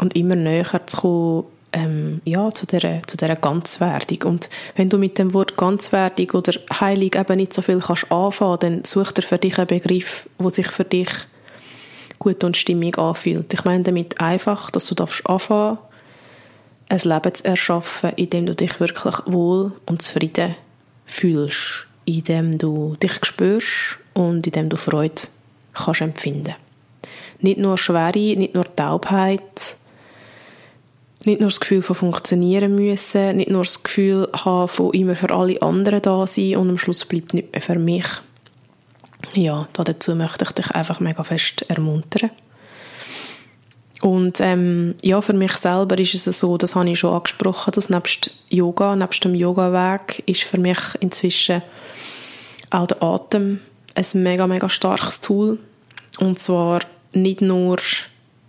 und 0.00 0.16
immer 0.16 0.34
näher 0.34 0.84
zu 0.86 0.96
kommen 0.96 1.44
ähm, 1.72 2.20
ja, 2.24 2.50
zu 2.50 2.66
dieser, 2.66 3.02
zu 3.06 3.16
dieser 3.16 3.36
Ganzwerdung. 3.36 4.32
Und 4.32 4.50
wenn 4.74 4.88
du 4.88 4.98
mit 4.98 5.18
dem 5.18 5.32
Wort 5.32 5.56
Ganzwerdung 5.56 6.30
oder 6.30 6.52
Heilig 6.80 7.14
eben 7.14 7.36
nicht 7.36 7.52
so 7.52 7.62
viel 7.62 7.78
kannst 7.78 8.10
anfangen, 8.10 8.58
dann 8.60 8.84
such 8.84 9.12
dir 9.12 9.22
für 9.22 9.38
dich 9.38 9.58
einen 9.58 9.68
Begriff, 9.68 10.28
wo 10.38 10.50
sich 10.50 10.68
für 10.68 10.84
dich 10.84 11.10
gut 12.18 12.42
und 12.42 12.56
stimmig 12.56 12.98
anfühlt. 12.98 13.54
Ich 13.54 13.64
meine 13.64 13.84
damit 13.84 14.20
einfach, 14.20 14.72
dass 14.72 14.86
du 14.86 14.96
darfst 14.96 15.24
anfangen 15.28 15.78
ein 16.88 16.98
Leben 16.98 17.34
zu 17.34 17.44
erschaffen, 17.44 18.12
in 18.16 18.30
dem 18.30 18.46
du 18.46 18.54
dich 18.54 18.80
wirklich 18.80 19.14
wohl 19.26 19.72
und 19.86 20.02
zufrieden 20.02 20.54
fühlst, 21.06 21.86
in 22.04 22.24
dem 22.24 22.58
du 22.58 22.96
dich 23.02 23.24
spürst 23.24 23.98
und 24.12 24.46
in 24.46 24.52
dem 24.52 24.68
du 24.68 24.76
Freude 24.76 25.22
kannst 25.72 26.00
empfinden. 26.00 26.54
Nicht 27.40 27.58
nur 27.58 27.78
Schwere, 27.78 28.36
nicht 28.36 28.54
nur 28.54 28.74
Taubheit, 28.76 29.76
nicht 31.24 31.40
nur 31.40 31.50
das 31.50 31.60
Gefühl 31.60 31.82
von 31.82 31.96
funktionieren 31.96 32.74
müssen, 32.74 33.38
nicht 33.38 33.50
nur 33.50 33.64
das 33.64 33.82
Gefühl 33.82 34.28
haben 34.32 34.68
von 34.68 34.92
immer 34.92 35.16
für 35.16 35.30
alle 35.30 35.60
anderen 35.62 36.02
da 36.02 36.26
sein 36.26 36.56
und 36.56 36.70
am 36.70 36.78
Schluss 36.78 37.04
bleibt 37.04 37.34
nicht 37.34 37.52
mehr 37.52 37.62
für 37.62 37.78
mich. 37.78 38.06
Ja, 39.32 39.66
dazu 39.72 40.14
möchte 40.14 40.44
ich 40.44 40.50
dich 40.52 40.70
einfach 40.70 41.00
mega 41.00 41.22
fest 41.24 41.64
ermuntern. 41.68 42.30
Und 44.04 44.38
ähm, 44.42 44.96
ja, 45.00 45.22
für 45.22 45.32
mich 45.32 45.52
selber 45.52 45.98
ist 45.98 46.12
es 46.12 46.38
so, 46.38 46.58
das 46.58 46.74
habe 46.74 46.90
ich 46.90 46.98
schon 46.98 47.14
angesprochen, 47.14 47.72
dass 47.74 47.88
nebst 47.88 48.32
Yoga, 48.50 48.94
nebst 48.94 49.24
dem 49.24 49.34
Yoga-Weg 49.34 50.22
ist 50.26 50.42
für 50.42 50.60
mich 50.60 50.76
inzwischen 51.00 51.62
auch 52.68 52.86
der 52.86 53.02
Atem 53.02 53.60
ein 53.94 54.22
mega, 54.22 54.46
mega 54.46 54.68
starkes 54.68 55.22
Tool. 55.22 55.58
Und 56.18 56.38
zwar 56.38 56.80
nicht 57.14 57.40
nur 57.40 57.78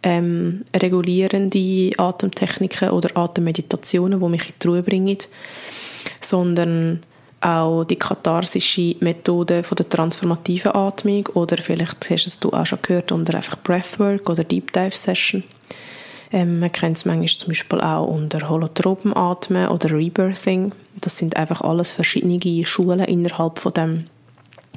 ähm, 0.03 0.65
regulierende 0.75 1.91
Atemtechniken 1.95 2.89
oder 2.89 3.15
Atemmeditationen, 3.15 4.19
die 4.19 4.27
mich 4.27 4.49
in 4.49 4.55
die 4.61 4.67
Ruhe 4.67 4.83
bringen, 4.83 5.19
sondern 6.19 7.01
auch 7.45 7.83
die 7.83 7.95
katharsische 7.95 8.95
Methode 9.01 9.61
von 9.61 9.75
der 9.75 9.87
transformativen 9.87 10.73
Atmung 10.73 11.27
oder 11.27 11.57
vielleicht 11.57 12.09
hast 12.09 12.43
du 12.43 12.51
auch 12.51 12.65
schon 12.65 12.79
gehört 12.81 13.11
unter 13.11 13.35
einfach 13.35 13.57
Breathwork 13.61 14.27
oder 14.29 14.43
Deep 14.43 14.73
Dive 14.73 14.95
Session. 14.95 15.43
Ähm, 16.31 16.59
man 16.59 16.71
kennt 16.71 16.97
es 16.97 17.05
manchmal 17.05 17.27
zum 17.27 17.49
Beispiel 17.49 17.81
auch 17.81 18.07
unter 18.07 18.49
Holotropenatmen 18.49 19.67
oder 19.67 19.91
Rebirthing. 19.91 20.71
Das 20.99 21.19
sind 21.19 21.37
einfach 21.37 21.61
alles 21.61 21.91
verschiedene 21.91 22.65
Schulen 22.65 23.01
innerhalb 23.01 23.59
von 23.59 23.73
dem 23.73 24.05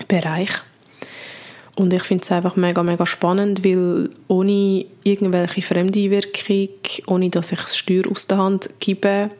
Bereich. 0.06 0.50
Und 1.74 1.94
ich 1.94 2.02
finde 2.02 2.24
es 2.24 2.32
einfach 2.32 2.56
mega, 2.56 2.82
mega 2.82 3.06
spannend, 3.06 3.64
weil 3.64 4.10
ohne 4.26 4.84
irgendwelche 5.04 5.62
Fremdeinwirkung, 5.62 6.68
ohne 7.06 7.30
dass 7.30 7.52
ich 7.52 7.60
das 7.60 7.78
Steuer 7.78 8.04
aus 8.10 8.26
der 8.26 8.38
Hand 8.38 8.68
gebe, 8.80 9.30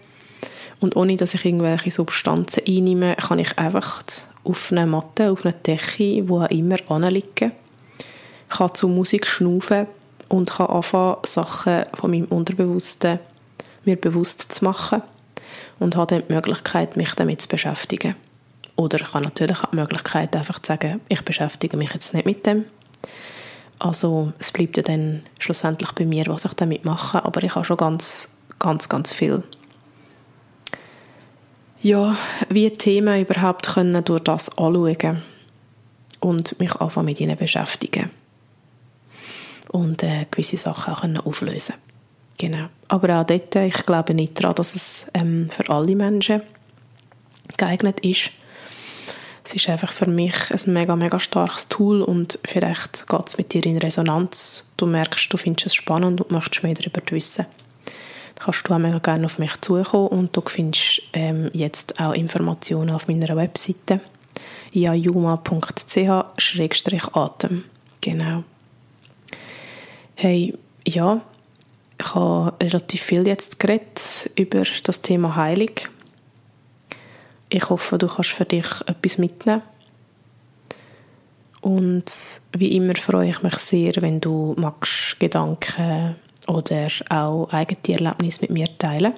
Und 0.81 0.97
ohne, 0.97 1.17
dass 1.17 1.35
ich 1.35 1.45
irgendwelche 1.45 1.91
Substanzen 1.91 2.63
einnehme, 2.67 3.17
kann 3.17 3.39
ich 3.39 3.59
einfach 3.59 4.03
auf 4.45 4.73
einer 4.73 4.87
Matte, 4.87 5.31
auf 5.31 5.45
einer 5.45 5.55
Decke, 5.55 6.29
wo 6.29 6.43
auch 6.43 6.51
immer, 6.51 6.77
anliegen. 6.89 7.53
Ich 8.51 8.57
kann 8.57 8.75
zu 8.75 8.89
Musik 8.89 9.27
schnaufen 9.27 9.87
und 10.29 10.51
kann 10.51 10.67
anfangen, 10.69 11.17
Sachen 11.25 11.85
von 11.95 12.11
meinem 12.11 12.27
Unterbewussten 12.27 13.19
mir 13.85 13.97
bewusst 13.97 14.53
zu 14.53 14.65
machen 14.65 15.03
und 15.79 15.97
habe 15.97 16.15
dann 16.15 16.29
die 16.29 16.35
Möglichkeit, 16.35 16.97
mich 16.97 17.15
damit 17.15 17.43
zu 17.43 17.49
beschäftigen. 17.49 18.15
Oder 18.77 19.01
ich 19.01 19.13
habe 19.13 19.25
natürlich 19.25 19.59
auch 19.59 19.71
die 19.71 19.77
Möglichkeit, 19.77 20.37
einfach 20.37 20.61
zu 20.61 20.69
sagen, 20.69 21.01
ich 21.09 21.23
beschäftige 21.23 21.77
mich 21.77 21.93
jetzt 21.93 22.15
nicht 22.15 22.27
mit 22.27 22.47
dem. 22.47 22.65
Also 23.79 24.33
es 24.39 24.53
bleibt 24.53 24.77
ja 24.77 24.83
dann 24.83 25.23
schlussendlich 25.39 25.93
bei 25.93 26.05
mir, 26.05 26.27
was 26.29 26.45
ich 26.45 26.55
damit 26.55 26.85
mache, 26.85 27.25
aber 27.25 27.43
ich 27.43 27.55
habe 27.55 27.65
schon 27.65 27.77
ganz, 27.77 28.39
ganz, 28.59 28.89
ganz 28.89 29.13
viel. 29.13 29.43
Ja, 31.83 32.17
wie 32.49 32.71
Themen 32.71 33.21
überhaupt 33.21 33.67
können 33.67 34.05
durch 34.05 34.23
das 34.23 34.59
anschauen 34.59 35.23
und 36.21 36.59
mich 36.59 36.75
einfach 36.77 37.03
mit 37.03 37.21
ihnen 37.21 37.37
beschäftigen 37.37 38.11
und 39.71 40.03
äh, 40.03 40.27
gewisse 40.31 40.57
Sachen 40.57 40.95
auch 40.95 41.01
können 41.03 41.19
auflösen 41.19 41.75
Genau. 42.39 42.69
Aber 42.87 43.21
auch 43.21 43.25
dort, 43.25 43.57
ich 43.57 43.85
glaube 43.85 44.15
nicht 44.15 44.39
daran, 44.43 44.55
dass 44.55 44.75
es 44.75 45.07
ähm, 45.13 45.51
für 45.51 45.69
alle 45.69 45.97
Menschen 45.97 46.43
geeignet 47.57 48.01
ist. 48.01 48.31
Es 49.45 49.55
ist 49.55 49.69
einfach 49.69 49.93
für 49.93 50.07
mich 50.07 50.35
ein 50.51 50.73
mega, 50.73 50.95
mega 50.95 51.19
starkes 51.19 51.69
Tool 51.69 52.03
und 52.03 52.39
vielleicht 52.45 53.09
geht 53.09 53.29
es 53.29 53.39
mit 53.39 53.53
dir 53.53 53.65
in 53.67 53.79
Resonanz. 53.79 54.71
Du 54.77 54.87
merkst, 54.87 55.33
du 55.33 55.37
findest 55.37 55.67
es 55.67 55.75
spannend 55.75 56.21
und 56.21 56.31
möchtest 56.31 56.63
mehr 56.63 56.75
darüber 56.75 57.01
wissen. 57.11 57.47
Kannst 58.39 58.69
du 58.69 58.75
auch 58.75 59.03
gerne 59.03 59.27
auf 59.27 59.39
mich 59.39 59.61
zukommen 59.61 60.09
und 60.09 60.37
du 60.37 60.43
findest 60.47 61.03
ähm, 61.13 61.51
jetzt 61.53 62.01
auch 62.01 62.13
Informationen 62.13 62.91
auf 62.91 63.07
meiner 63.09 63.37
Webseite 63.37 64.01
jayuma.ch-atem. 64.73 67.65
Genau. 68.01 68.45
Hey, 70.15 70.55
ja, 70.87 71.21
ich 71.99 72.15
habe 72.15 72.55
relativ 72.63 73.03
viel 73.03 73.27
jetzt 73.27 73.59
geredet 73.59 74.31
über 74.37 74.63
das 74.85 75.03
Thema 75.03 75.35
Heilung. 75.35 75.73
Ich 77.49 77.69
hoffe, 77.71 77.99
du 77.99 78.07
kannst 78.07 78.31
für 78.31 78.45
dich 78.45 78.69
etwas 78.87 79.19
mitnehmen. 79.19 79.63
Und 81.61 82.41
wie 82.53 82.77
immer 82.77 82.95
freue 82.95 83.31
ich 83.31 83.43
mich 83.43 83.57
sehr, 83.57 83.95
wenn 83.97 84.21
du 84.21 84.55
magst 84.57 85.19
Gedanken 85.19 86.15
oder 86.49 86.89
auch 87.11 87.49
eigene 87.53 87.99
Erlebnisse 87.99 88.43
mit 88.43 88.51
mir 88.51 88.79
teilen. 88.79 89.15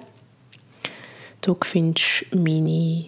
Du 1.40 1.56
findest 1.62 2.26
meine 2.34 3.06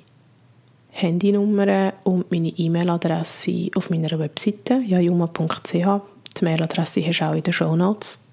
Handynummer 0.91 1.93
und 2.05 2.31
meine 2.31 2.49
E-Mail-Adresse 2.49 3.71
auf 3.75 3.91
meiner 3.91 4.19
Webseite 4.19 4.81
jajuma.ch 4.87 6.13
die 6.39 6.45
Mailadresse 6.45 7.07
hast 7.07 7.21
du 7.21 7.25
auch 7.25 7.35
in 7.35 7.43
den 7.43 7.53
Show 7.53 7.77
Notes. 7.77 8.25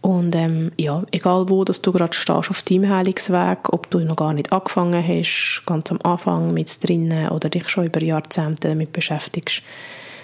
Und 0.00 0.36
ähm, 0.36 0.70
ja, 0.78 1.02
egal 1.10 1.48
wo 1.48 1.64
dass 1.64 1.82
du 1.82 1.92
gerade 1.92 2.14
stehst 2.14 2.50
auf 2.50 2.62
deinem 2.62 2.88
Heilungsweg, 2.88 3.72
ob 3.72 3.90
du 3.90 3.98
noch 3.98 4.16
gar 4.16 4.32
nicht 4.32 4.52
angefangen 4.52 5.06
hast, 5.06 5.62
ganz 5.66 5.90
am 5.90 6.00
Anfang, 6.02 6.54
mit 6.54 6.82
drinnen 6.82 7.30
oder 7.30 7.50
dich 7.50 7.68
schon 7.68 7.86
über 7.86 8.02
Jahrzehnte 8.02 8.68
damit 8.68 8.92
beschäftigst, 8.92 9.62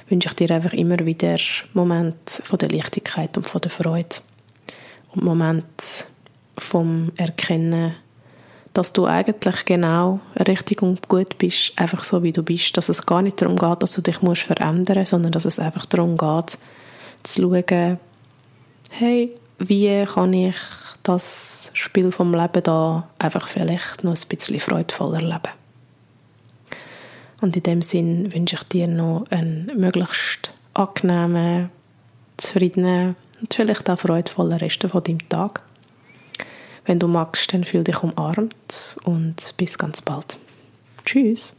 wünsche 0.09 0.29
ich 0.29 0.35
dir 0.35 0.51
einfach 0.53 0.73
immer 0.73 0.99
wieder 1.05 1.39
Momente 1.73 2.43
von 2.43 2.59
der 2.59 2.71
Leichtigkeit 2.71 3.37
und 3.37 3.49
von 3.49 3.61
der 3.61 3.71
Freude. 3.71 4.17
Und 5.15 5.25
Momente 5.25 5.85
vom 6.59 7.13
Erkennen, 7.17 7.95
dass 8.73 8.93
du 8.93 9.07
eigentlich 9.07 9.65
genau 9.65 10.21
richtig 10.49 10.83
und 10.83 11.09
gut 11.09 11.39
bist, 11.39 11.73
einfach 11.77 12.03
so 12.03 12.23
wie 12.23 12.33
du 12.33 12.43
bist, 12.43 12.77
dass 12.77 12.89
es 12.89 13.07
gar 13.07 13.23
nicht 13.23 13.41
darum 13.41 13.57
geht, 13.57 13.83
dass 13.83 13.95
du 13.95 14.03
dich 14.03 14.21
musst 14.23 14.43
verändern 14.43 14.99
musst, 14.99 15.11
sondern 15.11 15.33
dass 15.33 15.45
es 15.45 15.59
einfach 15.59 15.87
darum 15.87 16.17
geht, 16.17 16.59
zu 17.23 17.43
schauen, 17.43 17.99
hey, 18.91 19.31
wie 19.59 20.05
kann 20.05 20.33
ich 20.33 20.57
das 21.05 21.71
Spiel 21.75 22.11
vom 22.11 22.35
Leben 22.35 22.63
da 22.63 23.09
einfach 23.19 23.47
vielleicht 23.49 24.03
noch 24.03 24.15
ein 24.15 24.29
bisschen 24.29 24.59
freudvoller 24.59 25.21
leben. 25.21 25.53
Und 27.41 27.57
in 27.57 27.63
dem 27.63 27.83
Sinn 27.83 28.33
wünsche 28.33 28.57
ich 28.57 28.63
dir 28.65 28.89
noch 28.89 29.27
einen 29.31 29.71
möglichst 29.77 30.53
angenehmen, 30.73 31.71
zufriedenen 32.37 33.17
und 33.41 33.55
vielleicht 33.55 33.89
auch 33.91 33.99
freudvollen 33.99 34.59
Rest 34.59 34.85
von 34.87 35.03
deinem 35.03 35.29
Tag. 35.29 35.63
Wenn 36.85 36.99
du 36.99 37.09
magst, 37.09 37.53
dann 37.53 37.65
fühl 37.65 37.85
dich 37.85 38.03
umarmt 38.03 38.97
und 39.05 39.57
bis 39.57 39.79
ganz 39.79 40.03
bald. 40.03 40.37
Tschüss. 41.05 41.57